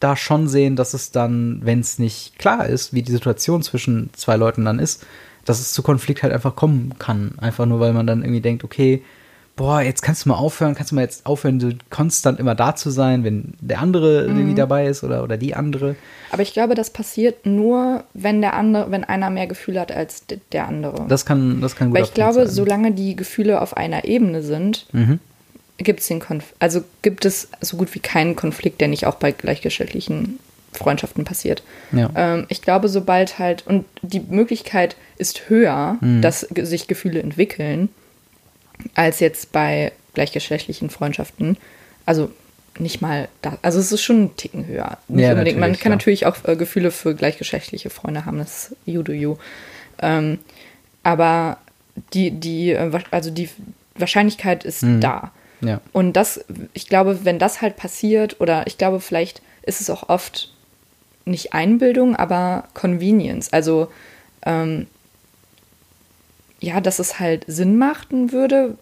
[0.00, 4.10] da schon sehen, dass es dann, wenn es nicht klar ist, wie die Situation zwischen
[4.14, 5.04] zwei Leuten dann ist,
[5.44, 7.32] dass es zu Konflikt halt einfach kommen kann.
[7.38, 9.02] Einfach nur, weil man dann irgendwie denkt, okay,
[9.58, 12.74] boah, jetzt kannst du mal aufhören, kannst du mal jetzt aufhören, so konstant immer da
[12.76, 15.96] zu sein, wenn der andere irgendwie dabei ist oder, oder die andere.
[16.30, 20.24] Aber ich glaube, das passiert nur, wenn der andere, wenn einer mehr Gefühle hat als
[20.52, 21.04] der andere.
[21.08, 22.48] Das kann, das kann ein Weil ich glaube, sein.
[22.48, 25.18] solange die Gefühle auf einer Ebene sind, Mhm.
[25.76, 29.16] gibt es den Konf also gibt es so gut wie keinen Konflikt, der nicht auch
[29.16, 30.38] bei gleichgeschlechtlichen
[30.72, 31.62] Freundschaften passiert.
[31.92, 32.10] Ja.
[32.14, 36.20] Ähm, ich glaube, sobald halt, und die Möglichkeit ist höher, Mhm.
[36.22, 37.88] dass sich Gefühle entwickeln,
[38.94, 41.56] als jetzt bei gleichgeschlechtlichen Freundschaften.
[42.06, 42.30] Also
[42.78, 44.98] nicht mal da, also es ist schon einen Ticken höher.
[45.08, 45.34] Ja.
[45.34, 45.88] Man kann ja.
[45.90, 49.36] natürlich auch äh, Gefühle für gleichgeschlechtliche Freunde haben, das ist you do you.
[50.00, 50.38] Ähm,
[51.02, 51.58] aber
[52.14, 53.48] die, die, äh, also die
[53.96, 55.00] Wahrscheinlichkeit ist Mhm.
[55.00, 55.32] da.
[55.60, 55.80] Ja.
[55.92, 60.08] Und das, ich glaube, wenn das halt passiert, oder ich glaube, vielleicht ist es auch
[60.08, 60.52] oft
[61.24, 63.52] nicht Einbildung, aber Convenience.
[63.52, 63.90] Also,
[64.46, 64.86] ähm,
[66.60, 68.76] ja, dass es halt Sinn machen würde,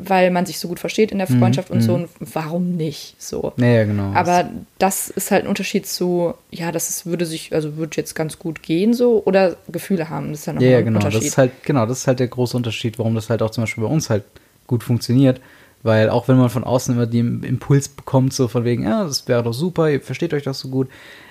[0.00, 3.16] weil man sich so gut versteht in der Freundschaft und so, und warum nicht?
[3.20, 3.52] So.
[3.56, 4.12] Ja, genau.
[4.14, 4.48] Aber
[4.78, 8.38] das ist halt ein Unterschied zu, ja, das ist, würde sich, also würde jetzt ganz
[8.38, 10.30] gut gehen so oder Gefühle haben.
[10.30, 10.98] Das ist ja noch Ja, ein genau.
[11.00, 11.28] Das Unterschied.
[11.28, 13.82] ist halt, genau, das ist halt der große Unterschied, warum das halt auch zum Beispiel
[13.82, 14.22] bei uns halt
[14.68, 15.40] gut funktioniert.
[15.82, 19.26] Weil auch wenn man von außen immer den Impuls bekommt, so von wegen, ja, das
[19.26, 20.88] wäre doch super, ihr versteht euch doch so gut,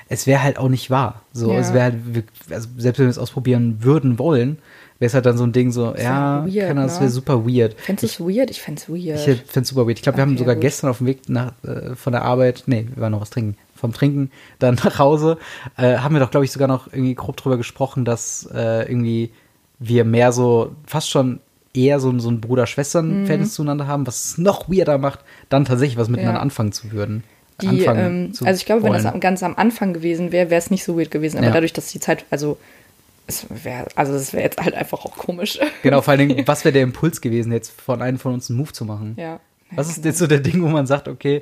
[0.09, 1.21] es wäre halt auch nicht wahr.
[1.33, 1.59] So, Ja.
[1.59, 1.95] es wäre halt,
[2.49, 4.57] also selbst wenn wir es ausprobieren würden wollen,
[4.99, 7.01] wäre es halt dann so ein Ding so, ja, weird, keine Ahnung, das ne?
[7.01, 7.75] wäre super weird.
[7.79, 8.49] Fändest du es weird?
[8.51, 9.19] Ich fände es weird.
[9.19, 9.97] Ich fände es super weird.
[9.99, 10.61] Ich glaube, wir haben Okay, sogar gut.
[10.61, 13.57] gestern auf dem Weg nach, äh, von der Arbeit, nee, wir waren noch was trinken,
[13.75, 15.37] vom Trinken dann nach Hause,
[15.77, 19.31] äh, haben wir doch, glaube ich, sogar noch irgendwie grob drüber gesprochen, dass äh, irgendwie
[19.79, 21.39] wir mehr so, fast schon
[21.75, 25.19] eher so, so ein Bruder-Schwestern-Verhältnis zueinander haben, was es noch weirder macht,
[25.49, 26.37] dann tatsächlich was miteinander Mhm.
[26.37, 26.41] Ja.
[26.41, 27.23] anfangen zu würden.
[27.61, 29.15] die, anfangen ähm, zu also ich glaube, wenn das wollen.
[29.15, 31.37] am- ganz am Anfang gewesen wäre, wäre es nicht so weird gewesen.
[31.37, 31.53] Aber Ja.
[31.53, 32.57] dadurch, dass die Zeit, also
[33.27, 35.59] es wäre, also es wäre jetzt halt einfach auch komisch.
[35.83, 38.57] Genau, vor allen Dingen, was wäre der Impuls gewesen, jetzt von einem von uns einen
[38.59, 39.15] Move zu machen?
[39.17, 39.39] ja.
[39.71, 41.41] Was ist jetzt so der Ding, wo man sagt, okay,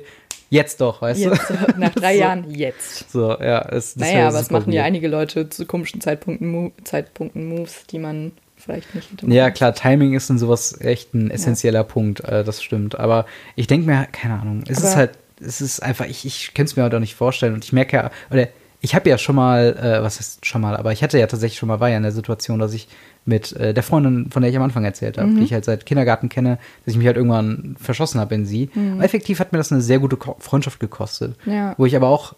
[0.50, 1.54] jetzt doch, weißt Jetzt, du?
[1.54, 2.20] äh, nach drei So.
[2.20, 3.10] Jahren, jetzt.
[3.12, 6.72] So, ja, es, das Naja, wär aber es machen ja einige Leute zu komischen Zeitpunkten,
[6.82, 11.84] Zeitpunkten Moves, die man vielleicht nicht Ja, klar, Timing ist in sowas echt ein essentieller
[11.84, 12.98] Punkt, äh, das stimmt.
[12.98, 15.10] Aber ich denke mir, keine Ahnung, es ist Aber- halt,
[15.40, 17.96] es ist einfach, ich, ich kann es mir halt auch nicht vorstellen und ich merke
[17.96, 18.48] ja, oder
[18.80, 21.58] ich habe ja schon mal, äh, was heißt schon mal, aber ich hatte ja tatsächlich
[21.58, 22.88] schon mal, war ja in der Situation, dass ich
[23.24, 25.86] mit äh, der Freundin, von der ich am Anfang erzählt habe, die ich halt seit
[25.86, 28.70] Kindergarten kenne, dass ich mich halt irgendwann verschossen habe in sie.
[28.94, 31.34] Aber effektiv hat mir das eine sehr gute Ko Freundschaft gekostet.
[31.46, 31.74] Ja.
[31.76, 32.34] Wo ich aber auch,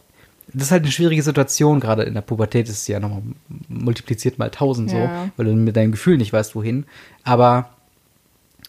[0.55, 3.20] das ist halt eine schwierige Situation, gerade in der Pubertät ist es ja nochmal
[3.68, 5.28] multipliziert mal tausend so, Ja.
[5.36, 6.86] weil du mit deinem Gefühl nicht weißt, wohin.
[7.24, 7.68] Aber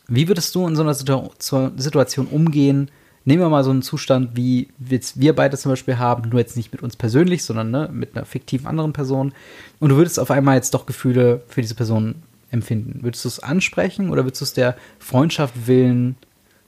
[0.09, 1.30] wie würdest du in so einer Situ
[1.78, 2.89] Situation umgehen?
[3.26, 6.55] Nehmen wir mal so einen Zustand, wie jetzt wir beide zum Beispiel haben, nur jetzt
[6.57, 9.34] nicht mit uns persönlich, sondern ne, mit einer fiktiven anderen Person.
[9.80, 12.15] Und du würdest auf einmal jetzt doch Gefühle für diese Person
[12.51, 12.99] empfinden.
[13.03, 16.15] Würdest du es ansprechen oder würdest du es der Freundschaft willen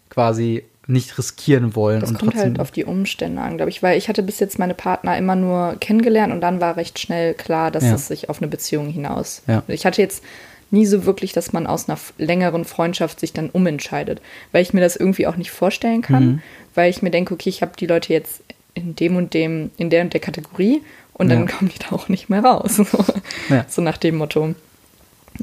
[0.10, 2.02] quasi nicht riskieren wollen?
[2.02, 4.39] Das und kommt trotzdem, halt auf die Umstände an, glaube ich, weil ich hatte bis
[4.39, 7.93] jetzt meine Partner immer nur kennengelernt und dann war recht schnell klar, dass Ja.
[7.95, 9.41] es sich auf eine Beziehung hinaus.
[9.47, 9.64] Ja.
[9.68, 10.24] Ich hatte jetzt
[10.72, 14.82] nie so wirklich, dass man aus einer längeren Freundschaft sich dann umentscheidet, weil ich mir
[14.82, 16.41] das irgendwie auch nicht vorstellen kann, Mhm.
[16.76, 18.41] weil ich mir denke, okay, ich habe die Leute jetzt
[18.74, 20.82] in dem und dem, in der und der Kategorie
[21.13, 21.53] und dann Ja.
[21.53, 22.78] kommen die da auch nicht mehr raus.
[22.78, 22.86] So,
[23.49, 23.65] Ja.
[23.67, 24.55] so nach dem Motto.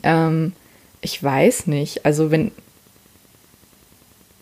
[0.03, 0.53] Ähm,
[1.03, 2.51] ich weiß nicht, also wenn.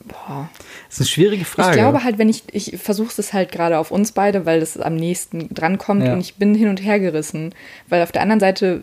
[0.05, 0.49] Boah.
[0.89, 1.71] Das ist eine schwierige Frage.
[1.71, 4.79] Ich glaube halt, wenn ich, ich versuche es halt gerade auf uns beide, weil das
[4.79, 6.13] am nächsten drankommt Ja.
[6.13, 7.55] und ich bin hin und her gerissen.
[7.89, 8.83] Weil auf der anderen Seite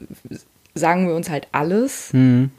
[0.75, 2.49] sagen wir uns halt alles, Hm.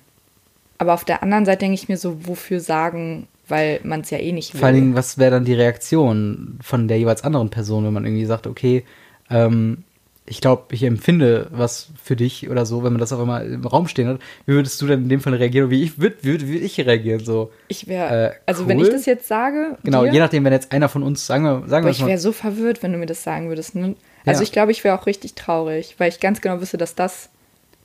[0.79, 4.19] aber auf der anderen Seite denke ich mir so, wofür sagen, weil man es ja
[4.19, 4.61] eh nicht will.
[4.61, 8.05] Vor allen Dingen, was wäre dann die Reaktion von der jeweils anderen Person, wenn man
[8.05, 8.85] irgendwie sagt, okay,
[9.31, 9.85] ähm,
[10.27, 13.67] ich glaube, ich empfinde was für dich oder so, wenn man das auch immer im
[13.67, 14.21] Raum stehen hat.
[14.47, 15.69] Wie würdest du denn in dem Fall reagieren?
[15.69, 17.21] Wie ich würde würd, würd ich reagieren?
[17.21, 18.85] So, ich wäre, Äh, also wenn cool.
[18.87, 21.51] ich das jetzt sage, genau, dir, je nachdem, wenn jetzt einer von uns, sagen wir,
[21.69, 23.75] sagen aber wir ich wäre so verwirrt, wenn du mir das sagen würdest.
[23.75, 23.97] Ne?
[24.25, 24.45] Also Ja.
[24.45, 27.29] ich glaube, ich wäre auch richtig traurig, weil ich ganz genau wüsste, dass das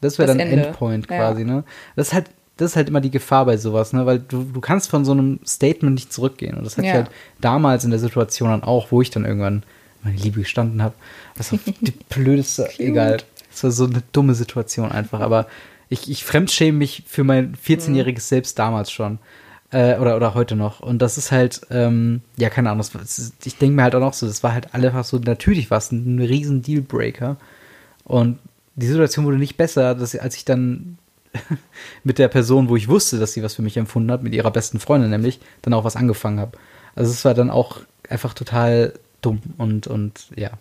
[0.01, 0.67] das wäre dann Ende.
[0.67, 1.17] Endpoint Ja.
[1.17, 1.63] quasi, ne?
[1.95, 2.25] Das ist halt,
[2.57, 4.05] das ist halt immer die Gefahr bei sowas, ne?
[4.05, 6.55] Weil du, du kannst von so einem Statement nicht zurückgehen.
[6.57, 6.99] Und das hatte ich Ja.
[6.99, 7.09] halt
[7.41, 9.63] damals in der Situation dann auch, wo ich dann irgendwann
[10.03, 10.93] meine Liebe gestanden habe.
[11.37, 13.17] Das war die blödeste, egal.
[13.51, 15.21] Das war so eine dumme Situation einfach.
[15.21, 15.47] Aber
[15.89, 19.19] ich, ich fremdschäme mich für mein 14-jähriges Selbst damals schon.
[19.71, 20.79] Äh, oder, oder heute noch.
[20.79, 22.85] Und das ist halt, ähm, ja, keine Ahnung.
[22.93, 25.77] Das, ich denke mir halt auch noch so, das war halt einfach so, natürlich war
[25.77, 27.37] es ein, ein riesen Dealbreaker.
[28.03, 28.39] Und
[28.79, 30.97] die Situation wurde nicht besser, dass, als ich dann
[32.03, 34.51] mit der Person, wo ich wusste, dass sie was für mich empfunden hat, mit ihrer
[34.51, 36.57] besten Freundin nämlich, dann auch was angefangen habe.
[36.95, 40.51] Also es war dann auch einfach total dumm und, und ja.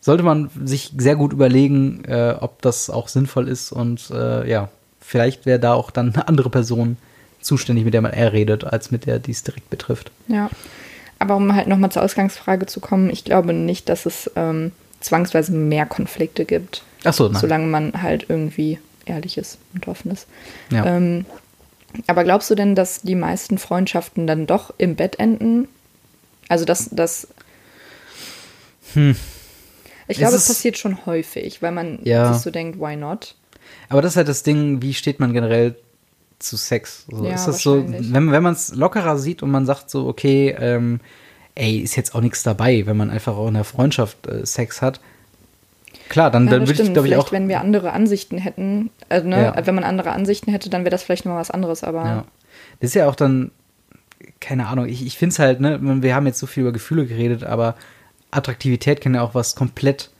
[0.00, 4.68] Sollte man sich sehr gut überlegen, äh, ob das auch sinnvoll ist und äh, ja,
[5.00, 6.96] vielleicht wäre da auch dann eine andere Person
[7.40, 10.12] zuständig, mit der man eher redet, als mit der, die es direkt betrifft.
[10.28, 10.48] Ja,
[11.18, 15.52] aber um halt nochmal zur Ausgangsfrage zu kommen, ich glaube nicht, dass es ähm, zwangsweise
[15.52, 17.40] mehr Konflikte gibt, Ach so, nein.
[17.40, 20.26] solange man halt irgendwie ehrlich ist und offen ist.
[20.70, 20.84] Ja.
[20.84, 21.24] Ähm,
[22.06, 25.68] aber glaubst du denn, dass die meisten Freundschaften dann doch im Bett enden?
[26.48, 27.28] Also dass das.
[28.94, 29.16] Hm.
[30.08, 32.32] Ich glaube, Es es passiert schon häufig, weil man Ja.
[32.32, 33.34] sich so denkt, why not?
[33.88, 35.74] Aber das ist halt das Ding, wie steht man generell
[36.38, 37.06] zu Sex?
[37.10, 40.06] So, Ja, ist das so, wenn, wenn man es lockerer sieht und man sagt so,
[40.06, 41.00] okay, ähm,
[41.54, 44.82] ey, ist jetzt auch nichts dabei, wenn man einfach auch in der Freundschaft äh, Sex
[44.82, 45.00] hat.
[46.08, 47.32] Klar, dann, Ja, dann würde ich, glaube ich, auch.
[47.32, 49.66] wenn wir andere Ansichten hätten, also, ne, Ja.
[49.66, 52.24] wenn man andere Ansichten hätte, dann wäre das vielleicht nochmal was anderes, aber Ja.
[52.80, 53.50] Das ist ja auch dann,
[54.40, 57.06] keine Ahnung, ich, ich finde es halt, ne, wir haben jetzt so viel über Gefühle
[57.06, 57.74] geredet, aber
[58.30, 60.10] Attraktivität kann ja auch was komplett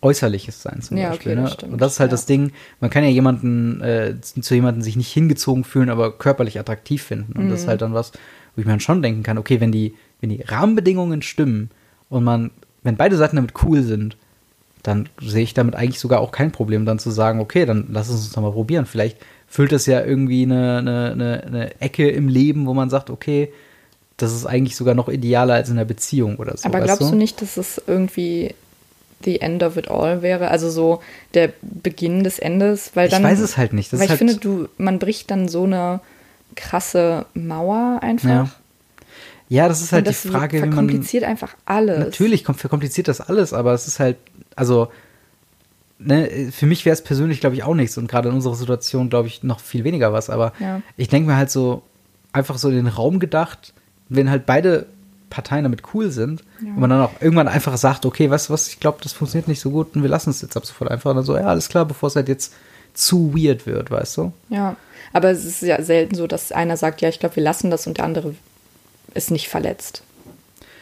[0.00, 1.32] Äußerliches sein, zum Ja, Beispiel.
[1.32, 1.54] okay, das ne?
[1.56, 2.12] stimmt, Und das ist halt ja.
[2.12, 6.58] das Ding, man kann ja jemanden, äh, zu jemanden sich nicht hingezogen fühlen, aber körperlich
[6.60, 7.32] attraktiv finden.
[7.32, 7.50] Und Mhm.
[7.50, 8.12] das ist halt dann was,
[8.54, 11.70] wo ich mir dann schon denken kann, okay, wenn die, wenn die Rahmenbedingungen stimmen
[12.10, 12.52] und man,
[12.84, 14.16] wenn beide Seiten damit cool sind,
[14.88, 18.08] dann sehe ich damit eigentlich sogar auch kein Problem, dann zu sagen, okay, dann lass
[18.08, 18.86] es uns doch mal probieren.
[18.86, 23.52] Vielleicht füllt das ja irgendwie eine, eine, eine, Ecke im Leben, wo man sagt, okay,
[24.16, 26.66] das ist eigentlich sogar noch idealer als in einer Beziehung oder so.
[26.66, 28.54] Aber glaubst du nicht, dass es irgendwie
[29.24, 30.48] the end of it all wäre?
[30.48, 31.02] Also so
[31.34, 32.92] der Beginn des Endes?
[32.94, 33.92] Weil Ich dann, weiß es halt nicht.
[33.92, 36.00] Das weil ich halt, finde, du, man bricht dann so eine
[36.56, 38.28] krasse Mauer einfach.
[38.28, 38.50] Ja,
[39.48, 40.70] ja, das ist halt das die Frage, wie man.
[40.70, 41.98] verkompliziert einfach alles.
[41.98, 44.16] Natürlich verkompliziert das alles, aber es ist halt,
[44.56, 44.88] also,
[45.98, 49.08] ne, für mich wäre es persönlich, glaube ich, auch nichts und gerade in unserer Situation,
[49.10, 50.30] glaube ich, noch viel weniger was.
[50.30, 50.82] Aber Ja.
[50.96, 51.82] ich denke mir halt so,
[52.32, 53.72] einfach so in den Raum gedacht,
[54.08, 54.86] wenn halt beide
[55.30, 56.42] Parteien damit cool sind.
[56.62, 56.68] Ja.
[56.70, 59.48] Und man dann auch irgendwann einfach sagt, okay, weißt du was, ich glaube, das funktioniert
[59.48, 61.10] nicht so gut und wir lassen es jetzt ab sofort einfach.
[61.10, 62.54] Und dann so, ja, alles klar, bevor es halt jetzt
[62.94, 64.32] zu weird wird, weißt du?
[64.48, 64.76] Ja,
[65.12, 67.86] aber es ist ja selten so, dass einer sagt, ja, ich glaube, wir lassen das
[67.86, 68.34] und der andere
[69.18, 70.02] ist nicht verletzt.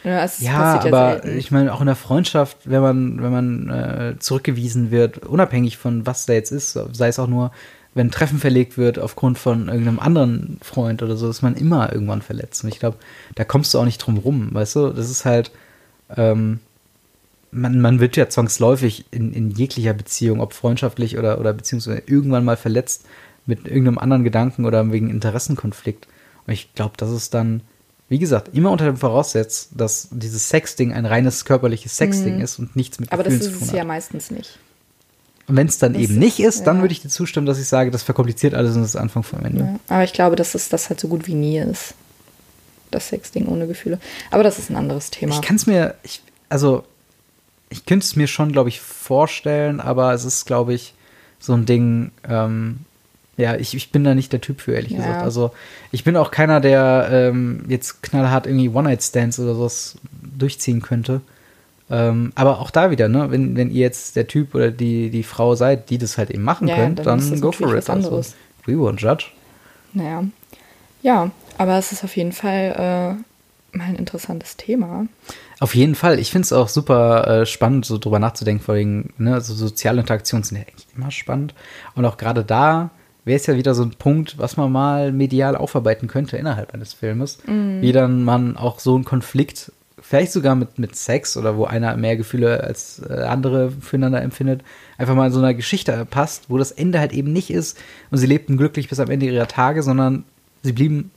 [0.03, 1.37] Ja, ja aber selten.
[1.37, 6.05] ich meine, auch in der Freundschaft, wenn man, wenn man äh, zurückgewiesen wird, unabhängig von
[6.05, 7.51] was da jetzt ist, sei es auch nur,
[7.93, 11.91] wenn ein Treffen verlegt wird aufgrund von irgendeinem anderen Freund oder so, ist man immer
[11.91, 12.63] irgendwann verletzt.
[12.63, 12.97] Und ich glaube,
[13.35, 14.89] da kommst du auch nicht drum rum, weißt du?
[14.89, 15.51] Das ist halt,
[16.15, 16.59] ähm,
[17.51, 22.45] man, man wird ja zwangsläufig in, in jeglicher Beziehung, ob freundschaftlich oder, oder beziehungsweise irgendwann
[22.45, 23.05] mal verletzt
[23.45, 26.07] mit irgendeinem anderen Gedanken oder wegen Interessenkonflikt.
[26.45, 27.61] Und ich glaube, das ist dann,
[28.09, 32.41] wie gesagt, immer unter dem Voraussetz, dass dieses Sexding ein reines körperliches Sexding mhm.
[32.41, 33.61] ist und nichts mit Aber Gefühlen zu tun hat.
[33.61, 34.59] Aber das ist es ja meistens nicht.
[35.47, 36.65] Und wenn es dann das eben nicht ist, ja.
[36.65, 39.23] dann würde ich dir zustimmen, dass ich sage, das verkompliziert alles und das ist Anfang
[39.23, 39.63] vom Ende.
[39.63, 39.79] Ja.
[39.95, 41.93] Aber ich glaube, dass es das halt so gut wie nie ist.
[42.91, 43.99] Das Sexding ohne Gefühle.
[44.31, 45.35] Aber das ist ein anderes Thema.
[45.35, 46.85] Ich kann es mir, ich, also,
[47.69, 50.93] ich könnte es mir schon, glaube ich, vorstellen, aber es ist, glaube ich,
[51.39, 52.79] so ein Ding, ähm,
[53.37, 54.97] ja, ich, ich bin da nicht der Typ für, ehrlich ja.
[54.97, 55.23] gesagt.
[55.23, 55.51] Also,
[55.91, 59.95] ich bin auch keiner, der ähm, jetzt knallhart irgendwie One-Night-Stands oder sowas
[60.37, 61.21] durchziehen könnte.
[61.89, 65.23] Ähm, aber auch da wieder, ne, wenn, wenn ihr jetzt der Typ oder die, die
[65.23, 67.89] Frau seid, die das halt eben machen ja, könnt, dann, dann go for it.
[67.89, 68.23] Also,
[68.65, 69.27] we won't judge.
[69.93, 70.25] Naja.
[71.03, 75.07] Ja, aber es ist auf jeden Fall äh, mal ein interessantes Thema.
[75.59, 76.19] Auf jeden Fall.
[76.19, 80.01] Ich finde es auch super äh, spannend, so drüber nachzudenken, vor allem, ne, also soziale
[80.01, 81.53] Interaktionen sind ja eigentlich immer spannend.
[81.95, 82.89] Und auch gerade da
[83.27, 86.93] wäre es ja wieder so ein Punkt, was man mal medial aufarbeiten könnte innerhalb eines
[86.93, 87.81] Filmes, mm.
[87.81, 91.97] wie dann man auch so einen Konflikt vielleicht sogar mit, mit Sex oder wo einer
[91.97, 94.61] mehr Gefühle als äh, andere füreinander empfindet,
[94.97, 97.77] einfach mal in so einer Geschichte passt, wo das Ende halt eben nicht ist
[98.09, 100.23] und sie lebten glücklich bis am Ende ihrer Tage, sondern
[100.63, 101.11] sie blieben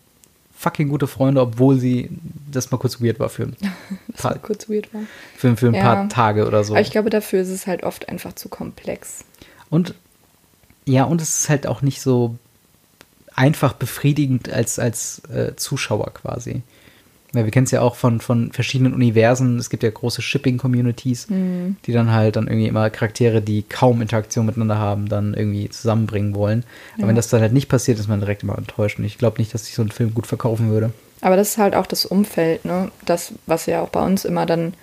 [0.57, 2.11] fucking gute Freunde, obwohl sie
[2.51, 3.57] das mal kurz weird war für ein
[4.17, 5.03] paar, kurz weird war.
[5.37, 5.83] Für, für ein ja.
[5.83, 6.75] paar Tage oder so.
[6.75, 9.25] Aber ich glaube, dafür ist es halt oft einfach zu komplex.
[9.71, 9.95] Und
[10.91, 12.37] ja, und es ist halt auch nicht so
[13.35, 16.63] einfach befriedigend als, als äh, Zuschauer quasi.
[17.33, 19.57] Ja, wir kennen es ja auch von, von verschiedenen Universen.
[19.59, 21.77] Es gibt ja große Shipping-Communities, mhm.
[21.87, 26.35] die dann halt dann irgendwie immer Charaktere, die kaum Interaktion miteinander haben, dann irgendwie zusammenbringen
[26.35, 26.65] wollen.
[26.97, 26.99] Ja.
[26.99, 28.99] Aber wenn das dann halt nicht passiert, ist man direkt immer enttäuscht.
[28.99, 30.93] Und ich glaube nicht, dass sich so ein Film gut verkaufen würde.
[31.21, 32.91] Aber das ist halt auch das Umfeld, ne?
[33.07, 34.75] Das, was ja auch bei uns immer dann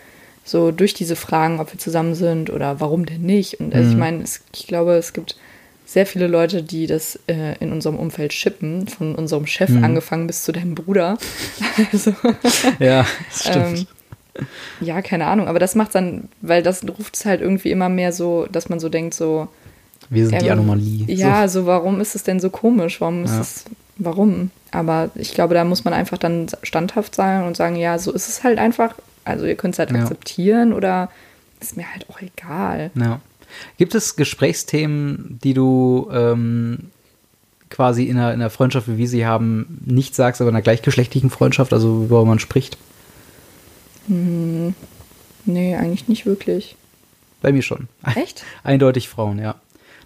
[0.46, 3.60] so durch diese Fragen, ob wir zusammen sind oder warum denn nicht.
[3.60, 3.92] Und also mhm.
[3.92, 5.36] ich meine, ich glaube, es gibt
[5.88, 9.86] sehr viele Leute, die das äh, in unserem Umfeld schippen, von unserem Chef mhm.
[9.86, 11.18] angefangen bis zu deinem Bruder.
[11.94, 12.14] also,
[12.78, 13.80] ja, das stimmt.
[13.80, 13.88] Ähm,
[14.82, 18.12] ja, keine Ahnung, aber das macht dann, weil das ruft es halt irgendwie immer mehr
[18.12, 19.48] so, dass man so denkt, so.
[20.10, 21.06] Wir sind ja, die Anomalie.
[21.08, 21.62] Ja, so.
[21.62, 21.68] so.
[21.68, 23.00] warum ist es denn so komisch?
[23.00, 23.42] Warum ist ja.
[23.42, 23.66] es,
[23.98, 24.52] warum?
[24.72, 28.28] Aber ich glaube, da muss man einfach dann standhaft sein und sagen, ja, so ist
[28.28, 28.94] es halt einfach.
[29.24, 30.00] Also ihr könnt es halt ja.
[30.00, 31.10] akzeptieren oder
[31.62, 32.92] ist mir halt auch egal.
[32.96, 33.22] Ja.
[33.78, 36.92] Gibt es Gesprächsthemen, die du ähm,
[37.70, 40.64] quasi in einer, in einer Freundschaft, wie wir sie haben, nicht sagst, aber in einer
[40.64, 42.78] gleichgeschlechtlichen Freundschaft, also worüber man spricht?
[44.08, 44.74] Hm,
[45.46, 46.76] nee, eigentlich nicht wirklich.
[47.42, 47.88] Bei mir schon.
[48.16, 48.44] Echt?
[48.64, 49.56] Eindeutig Frauen, ja.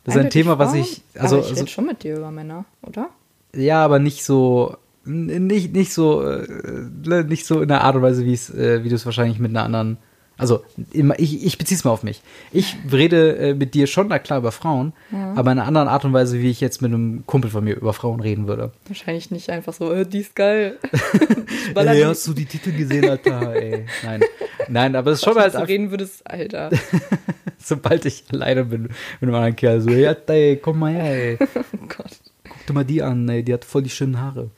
[0.03, 0.67] Das Eindeutig ist ein Thema, Frauen?
[0.67, 1.01] was ich.
[1.15, 3.09] Also, aber ich rede also, schon mit dir über Männer, oder?
[3.55, 4.75] Ja, aber nicht so.
[5.03, 8.89] Nicht, nicht so, äh, nicht so in der Art und Weise, wie es, äh, wie
[8.89, 9.97] du es wahrscheinlich mit einer anderen
[10.41, 12.23] also ich, ich beziehe es mal auf mich.
[12.51, 15.33] Ich rede äh, mit dir schon, na klar, über Frauen, ja.
[15.35, 17.75] aber in einer anderen Art und Weise, wie ich jetzt mit einem Kumpel von mir
[17.75, 18.71] über Frauen reden würde.
[18.87, 20.79] Wahrscheinlich nicht einfach so, äh, die ist geil.
[21.75, 23.53] ey, hast du die Titel gesehen, Alter?
[23.53, 23.85] Ey.
[24.03, 24.21] Nein.
[24.67, 25.53] Nein, aber es ist schon halt.
[25.53, 26.71] Wenn du reden würdest, Alter.
[27.59, 31.37] Sobald ich alleine bin mit einem anderen Kerl, so, ja, ey, komm mal her, ey.
[31.55, 32.17] Oh Gott.
[32.49, 34.49] Guck dir mal die an, ey, die hat voll die schönen Haare.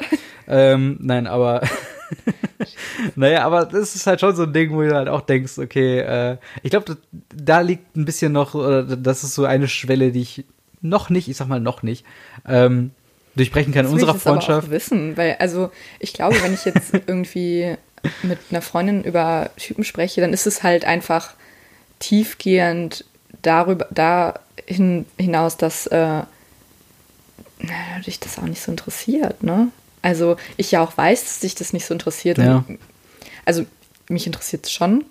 [0.48, 1.62] ähm, nein, aber
[3.16, 6.00] naja, aber das ist halt schon so ein Ding, wo du halt auch denkst, okay,
[6.00, 6.98] äh, ich glaube,
[7.34, 10.46] da liegt ein bisschen noch, oder das ist so eine Schwelle, die ich
[10.82, 12.06] noch nicht, ich sag mal noch nicht,
[12.48, 12.92] ähm,
[13.36, 14.50] durchbrechen kann in unserer Freundschaft.
[14.50, 17.76] Aber auch wissen, weil, also, ich glaube, wenn ich jetzt irgendwie
[18.22, 21.34] mit einer Freundin über Typen spreche, dann ist es halt einfach
[22.00, 23.06] tiefgehend
[23.42, 26.22] darüber, dahin hinaus, dass äh,
[28.06, 29.70] dich das auch nicht so interessiert, ne?
[30.04, 32.38] Also ich ja auch weiß, dass dich das nicht so interessiert.
[32.38, 32.64] Ja.
[33.46, 33.66] Also
[34.10, 35.06] mich interessiert es schon.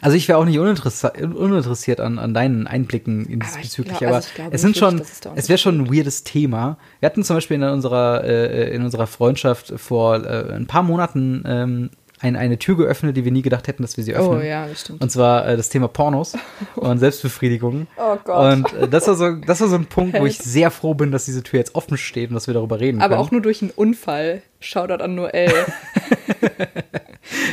[0.00, 4.54] Also ich wäre auch nicht uninteressiert an, an deinen Einblicken in diesbezüglich, aber, also aber
[4.54, 5.00] es sind schon,
[5.34, 6.78] es wäre schon ein weirdes Thema.
[7.00, 11.44] Wir hatten zum Beispiel in unserer, äh, in unserer Freundschaft vor äh, ein paar Monaten
[11.46, 11.90] ähm,
[12.20, 14.38] ein, eine Tür geöffnet, die wir nie gedacht hätten, dass wir sie öffnen.
[14.38, 15.00] Oh ja, das stimmt.
[15.02, 16.34] Und zwar äh, das Thema Pornos
[16.76, 17.86] und Selbstbefriedigung.
[17.96, 18.52] Oh Gott.
[18.54, 21.12] Und äh, das, war so, das war so ein Punkt, wo ich sehr froh bin,
[21.12, 23.26] dass diese Tür jetzt offen steht und dass wir darüber reden Aber können.
[23.26, 24.42] auch nur durch einen Unfall.
[24.60, 25.52] Shoutout an Noel.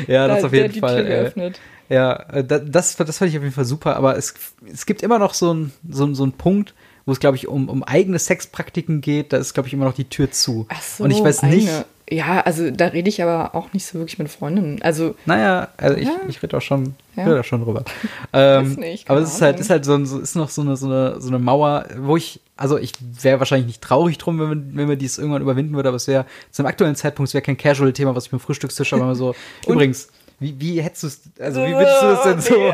[0.07, 0.95] Ja, das da, auf jeden der die Fall.
[0.95, 1.59] Tür äh, geöffnet.
[1.89, 4.33] Ja, äh, da- das, das fand ich auf jeden Fall super, aber es,
[4.71, 6.73] es gibt immer noch so einen so, ein- so einen Punkt,
[7.05, 9.93] wo es, glaube ich, um, um eigene Sexpraktiken geht, da ist, glaube ich, immer noch
[9.93, 10.65] die Tür zu.
[10.69, 11.85] Ach so, Und ich weiß nicht, eine.
[12.09, 14.79] Ja, also da rede ich aber auch nicht so wirklich mit Freundinnen.
[14.83, 16.13] Also, naja, also ich, Ja.
[16.27, 17.23] ich rede auch schon, Ja.
[17.25, 17.83] rede auch schon drüber.
[18.33, 20.85] Ähm, nicht, aber es ist halt, ist halt so, so, ist noch so eine, so
[20.87, 24.71] eine, so eine Mauer, wo ich, also ich wäre wahrscheinlich nicht traurig drum, wenn man,
[24.75, 27.57] wenn man dies irgendwann überwinden würde, aber es wäre zum aktuellen Zeitpunkt, es wäre kein
[27.57, 29.33] Casual-Thema, was ich beim Frühstückstisch aber so,
[29.67, 30.09] übrigens,
[30.39, 32.73] wie, wie hättest du es, also wie würdest du das denn so,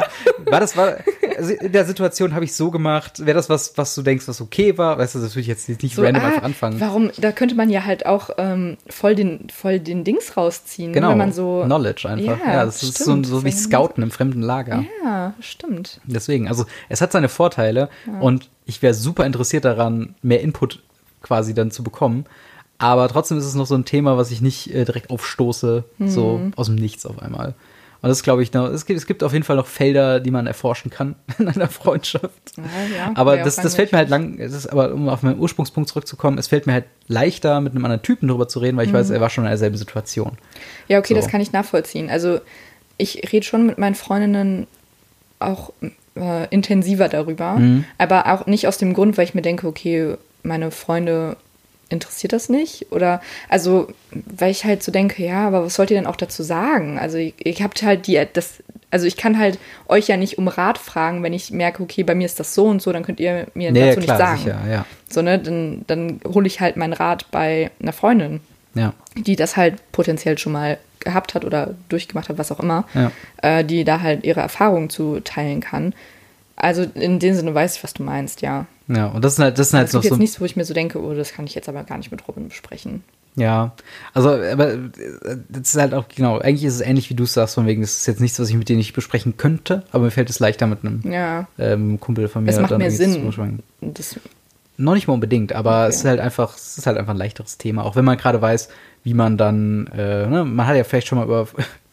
[0.51, 0.97] war das, war,
[1.38, 4.41] also in der Situation habe ich so gemacht, wäre das was, was du denkst, was
[4.41, 6.80] okay war, weißt du, das würde ich jetzt nicht so, random ah, einfach anfangen.
[6.80, 11.12] warum, da könnte man ja halt auch ähm, voll, den, voll den Dings rausziehen, Genau,
[11.12, 11.62] wenn man so.
[11.66, 12.39] Knowledge einfach.
[12.39, 13.28] Ja, Ja, das ist so, stimmt.
[13.28, 14.84] so wie Scouten im fremden Lager.
[15.03, 15.99] Ja, stimmt.
[16.05, 17.89] Deswegen, also es hat seine Vorteile
[18.20, 20.82] und ich wäre super interessiert daran, mehr Input
[21.22, 22.26] quasi dann zu bekommen.
[22.82, 26.38] Aber trotzdem ist es noch so ein Thema, was ich nicht äh, direkt aufstoße, so
[26.39, 26.53] Mhm.
[26.55, 27.53] aus dem Nichts auf einmal.
[28.03, 30.32] Und das glaube ich noch, es gibt, es gibt auf jeden Fall noch Felder, die
[30.32, 32.32] man erforschen kann in einer Freundschaft.
[32.57, 32.63] Ja,
[32.97, 36.39] ja, aber das, das fällt mir halt lang, ist aber um auf meinen Ursprungspunkt zurückzukommen,
[36.39, 39.09] es fällt mir halt leichter, mit einem anderen Typen drüber zu reden, weil ich weiß,
[39.09, 39.15] Mhm.
[39.15, 40.32] er war schon in derselben Situation.
[40.88, 41.19] Ja, okay, So.
[41.21, 42.09] das kann ich nachvollziehen.
[42.09, 42.39] Also
[42.97, 44.65] ich rede schon mit meinen Freundinnen
[45.39, 45.71] auch
[46.15, 47.86] äh, intensiver darüber, Mhm.
[47.99, 51.38] aber auch nicht aus dem Grund, weil ich mir denke, okay, meine Freunde
[51.92, 55.98] interessiert das nicht oder also weil ich halt so denke, ja, aber was sollt ihr
[55.98, 56.98] denn auch dazu sagen?
[57.00, 58.64] Also ich, ich habt halt die das
[58.94, 62.14] also ich kann halt euch ja nicht um Rat fragen, wenn ich merke, okay, bei
[62.14, 64.38] mir ist das so und so, dann könnt ihr mir Nee, dazu klar, nicht sagen.
[64.39, 64.86] sicher, ja.
[65.10, 68.42] So, ne, dann, dann hole ich halt meinen Rat bei einer Freundin
[68.74, 68.94] Ja.
[69.18, 73.12] die das halt potenziell schon mal gehabt hat oder durchgemacht hat, was auch immer, Ja.
[73.42, 75.94] äh, die da halt ihre Erfahrungen zu teilen kann.
[76.58, 78.66] Also in dem Sinne weiß ich, was du meinst, ja.
[78.94, 80.46] Ja, und das sind halt, das sind halt Es noch gibt so jetzt nichts, wo
[80.46, 83.04] ich mir so denke, oh, das kann ich jetzt aber gar nicht mit Robin besprechen.
[83.38, 83.72] Ja,
[84.14, 84.80] also, aber äh,
[85.48, 87.82] das ist halt auch, genau, eigentlich ist es ähnlich wie du es sagst, von wegen,
[87.82, 90.39] das ist jetzt nichts, was ich mit dir nicht besprechen könnte, aber mir fällt es
[90.39, 92.50] leichter mit einem Ja, ähm, Kumpel von mir.
[92.50, 93.32] es macht dann mehr Sinn.
[93.80, 94.20] Das,
[94.78, 95.89] Noch nicht mal unbedingt, aber Okay.
[95.89, 98.42] es ist halt einfach, es ist halt einfach ein leichteres Thema, auch wenn man gerade
[98.42, 98.68] weiß,
[99.06, 101.48] wie man dann, äh, ne, man hat ja vielleicht schon mal über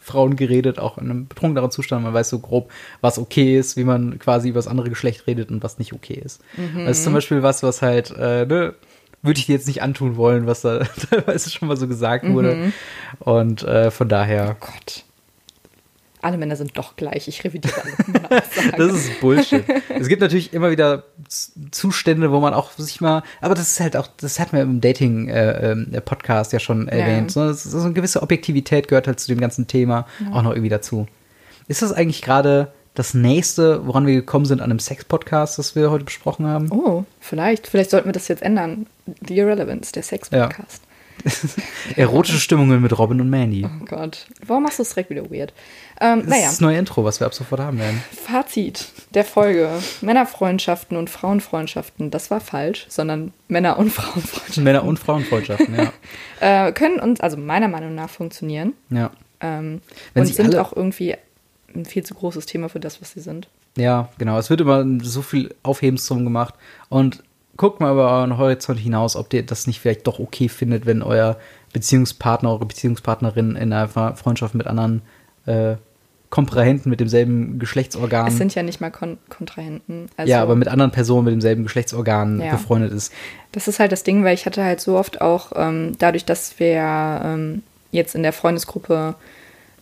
[0.08, 3.84] Frauen geredet, auch in einem betrunkeneren Zustand, man weiß so grob, was okay ist, wie
[3.84, 6.40] man quasi über das andere Geschlecht redet und was nicht okay ist.
[6.56, 6.86] Mhm.
[6.86, 8.74] Das ist zum Beispiel was, was halt, äh, ne,
[9.22, 10.78] würde ich dir jetzt nicht antun wollen, was da
[11.10, 12.54] teilweise schon mal so gesagt wurde.
[12.54, 12.72] Mhm.
[13.20, 15.04] Und äh, von daher, Gott.
[16.20, 17.28] Alle Männer sind doch gleich.
[17.28, 18.42] Ich revidiere alle
[18.76, 19.64] das ist Bullshit.
[19.88, 21.04] es gibt natürlich immer wieder
[21.70, 24.80] Zustände, wo man auch sich mal, aber das ist halt auch, das hat man im
[24.80, 27.30] Dating-Podcast ja schon erwähnt.
[27.30, 30.52] So, das ist so eine gewisse Objektivität gehört halt zu dem ganzen Thema auch noch
[30.52, 31.06] irgendwie dazu.
[31.68, 35.90] Ist das eigentlich gerade das nächste, woran wir gekommen sind an einem Sex-Podcast, das wir
[35.90, 36.72] heute besprochen haben?
[36.72, 37.68] Oh, vielleicht.
[37.68, 38.86] Vielleicht sollten wir das jetzt ändern.
[39.26, 40.82] The Irrelevance, der Sex-Podcast.
[41.96, 43.64] Erotische Stimmungen mit Robin und Mandy.
[43.66, 44.26] Oh Gott.
[44.46, 45.52] Warum machst du es direkt wieder weird?
[46.00, 46.42] Ähm, Das naja.
[46.44, 48.02] ist das neue Intro, was wir ab sofort haben werden.
[48.12, 49.70] Fazit der Folge.
[50.00, 55.92] Männerfreundschaften und Frauenfreundschaften, das war falsch, sondern Männer- und Frauenfreundschaften Männer- und Frauenfreundschaften, ja.
[56.68, 59.10] äh, können uns also meiner Meinung nach funktionieren ja.
[59.40, 59.80] ähm,
[60.14, 61.16] Wenn und sind auch irgendwie
[61.74, 63.48] ein viel zu großes Thema für das, was sie sind.
[63.76, 64.38] Ja, genau.
[64.38, 66.54] Es wird immer so viel Aufhebens drum gemacht.
[66.88, 67.22] Und
[67.58, 71.02] guckt mal über euren Horizont hinaus, ob ihr das nicht vielleicht doch okay findet, wenn
[71.02, 71.36] euer
[71.74, 75.02] Beziehungspartner, eure Beziehungspartnerin in einer Fre- Freundschaft mit anderen
[75.44, 75.74] äh,
[76.30, 80.10] Komprahenten mit demselben Geschlechtsorgan, Es sind ja nicht mal Kon Kontrahenten.
[80.18, 82.50] Also, ja, aber mit anderen Personen mit demselben Geschlechtsorgan Ja.
[82.52, 83.12] befreundet ist.
[83.52, 86.58] Das ist halt das Ding, weil ich hatte halt so oft auch, ähm, dadurch, dass
[86.58, 89.14] wir ähm, jetzt in der Freundesgruppe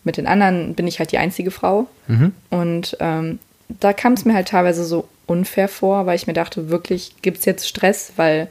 [0.04, 1.88] mit den anderen, bin ich halt die einzige Frau.
[2.06, 2.32] Mhm.
[2.50, 3.40] Und ähm,
[3.80, 7.38] da kam es mir halt teilweise so unfair vor, weil ich mir dachte, wirklich, gibt
[7.38, 8.48] es jetzt Stress, weil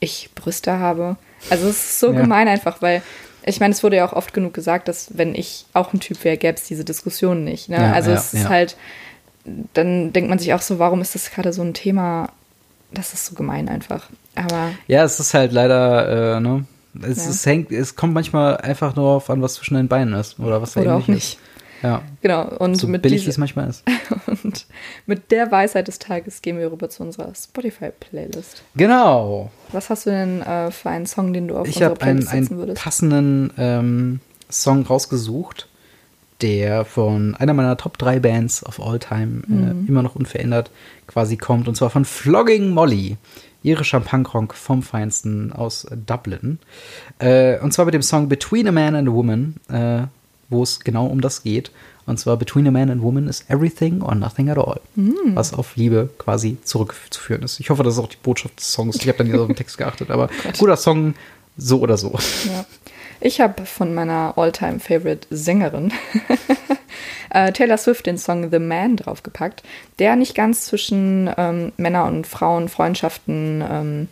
[0.00, 1.16] ich Brüste habe?
[1.50, 2.20] Also es ist so Ja.
[2.20, 3.02] gemein einfach, weil
[3.44, 6.22] ich meine, es wurde ja auch oft genug gesagt, dass wenn ich auch ein Typ
[6.24, 7.68] wäre, gäbe es diese Diskussion nicht.
[7.68, 7.76] Ne?
[7.76, 8.76] Ja, also ja, es ist halt,
[9.74, 12.28] dann denkt man sich auch so, warum ist das gerade so ein Thema?
[12.92, 14.08] Das ist so gemein einfach.
[14.36, 16.66] Aber Ja, es ist halt leider, äh, ne?
[17.02, 20.38] Es, es hängt, es kommt manchmal einfach nur darauf an, was zwischen den Beinen ist.
[20.38, 21.34] Oder was da oder eben auch nicht.
[21.34, 21.51] Ist.
[21.82, 22.02] Ja.
[22.20, 22.48] Genau.
[22.58, 23.82] Und So mit, billig, wie es manchmal ist.
[24.44, 24.66] und
[25.06, 28.62] mit der Weisheit des Tages gehen wir rüber zu unserer Spotify-Playlist.
[28.76, 29.50] Genau.
[29.72, 32.20] Was hast du denn äh, für einen Song, den du auf Ich unsere habe einen,
[32.20, 32.82] Playlist setzen einen würdest?
[32.82, 34.20] passenden ähm,
[34.50, 35.68] Song rausgesucht,
[36.40, 39.84] der von einer meiner Top 3 Bands of all time Mhm.
[39.86, 40.70] äh, immer noch unverändert
[41.06, 41.68] quasi kommt.
[41.68, 43.16] Und zwar von Flogging Molly.
[43.64, 46.58] Irischer Punkrock vom Feinsten aus Dublin.
[47.20, 50.02] Äh, und zwar mit dem Song Between a Man and a Woman, äh,
[50.52, 51.72] wo es genau um das geht.
[52.04, 54.80] Und zwar Between a Man and Woman is everything or nothing at all.
[54.96, 55.34] Mhm.
[55.34, 57.60] Was auf Liebe quasi zurückzuführen ist.
[57.60, 58.96] Ich hoffe, das ist auch die Botschaft des Songs.
[58.96, 60.28] Ich habe dann nicht auf den Text geachtet, aber
[60.58, 61.14] guter Song,
[61.56, 62.18] so oder so.
[62.44, 62.64] Ja.
[63.20, 65.92] Ich habe von meiner Alltime favorite Sängerin
[67.30, 69.62] äh, Taylor Swift den Song The Man draufgepackt,
[70.00, 74.08] der nicht ganz zwischen ähm, Männer- und Frauen, Freundschaften, ähm,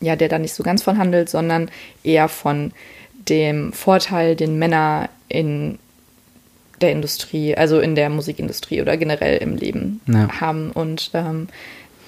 [0.00, 1.70] ja, der da nicht so ganz von handelt, sondern
[2.02, 2.72] eher von
[3.28, 5.78] dem Vorteil, den Männer in
[6.80, 10.40] der Industrie, also in der Musikindustrie oder generell im Leben ja.
[10.40, 10.70] haben.
[10.70, 11.48] Und ähm,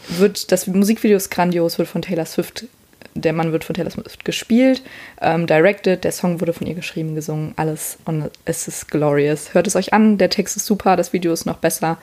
[0.08, 2.66] wird das Musikvideo ist grandios, wird von Taylor Swift,
[3.14, 4.82] der Mann wird von Taylor Swift gespielt,
[5.20, 9.54] ähm, directed, der Song wurde von ihr geschrieben, gesungen, alles und es ist glorious.
[9.54, 11.98] Hört es euch an, der Text ist super, das Video ist noch besser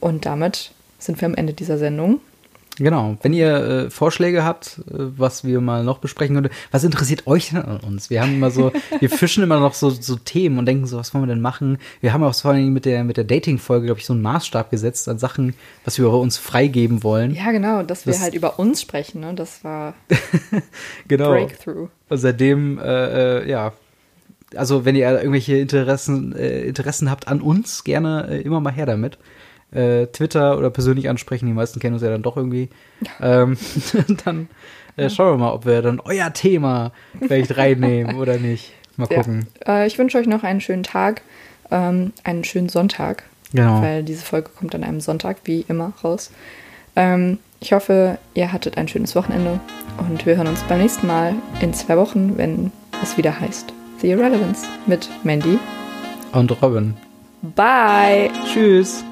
[0.00, 2.20] und damit sind wir am Ende dieser Sendung.
[2.78, 3.16] Genau.
[3.22, 7.50] Wenn ihr äh, Vorschläge habt, äh, was wir mal noch besprechen könnten, was interessiert euch
[7.50, 8.10] denn an uns?
[8.10, 11.14] Wir haben immer so, wir fischen immer noch so, so Themen und denken so, was
[11.14, 11.78] wollen wir denn machen?
[12.00, 14.70] Wir haben auch vor allem mit der, mit der Dating-Folge, glaube ich, so einen Maßstab
[14.70, 15.54] gesetzt an Sachen,
[15.84, 17.34] was wir über uns freigeben wollen.
[17.34, 19.34] Ja, genau, dass das, wir halt über uns sprechen, ne?
[19.34, 19.94] Das war
[21.08, 21.30] genau.
[21.30, 21.88] Breakthrough.
[22.08, 23.72] Und seitdem, äh, äh, ja,
[24.54, 28.86] also wenn ihr irgendwelche Interessen, äh, Interessen habt an uns, gerne äh, immer mal her
[28.86, 29.18] damit
[29.72, 31.46] äh, Twitter oder persönlich ansprechen.
[31.46, 32.68] Die meisten kennen uns ja dann doch irgendwie.
[33.20, 33.56] Ähm,
[34.24, 34.48] dann
[34.96, 38.72] äh, schauen wir mal, ob wir dann euer Thema vielleicht reinnehmen oder nicht.
[38.96, 39.46] Mal gucken.
[39.66, 39.80] Ja.
[39.82, 41.22] Äh, ich wünsche euch noch einen schönen Tag,
[41.70, 43.24] ähm, einen schönen Sonntag.
[43.52, 43.82] Genau.
[43.82, 46.30] Weil diese Folge kommt an einem Sonntag, wie immer, raus.
[46.96, 49.60] Ähm, ich hoffe, ihr hattet ein schönes Wochenende
[49.98, 54.10] und wir hören uns beim nächsten Mal in zwei Wochen, wenn es wieder heißt The
[54.10, 55.58] Irrelevance mit Mandy
[56.32, 56.94] und Robin.
[57.54, 58.30] Bye.
[58.46, 59.04] Tschüss.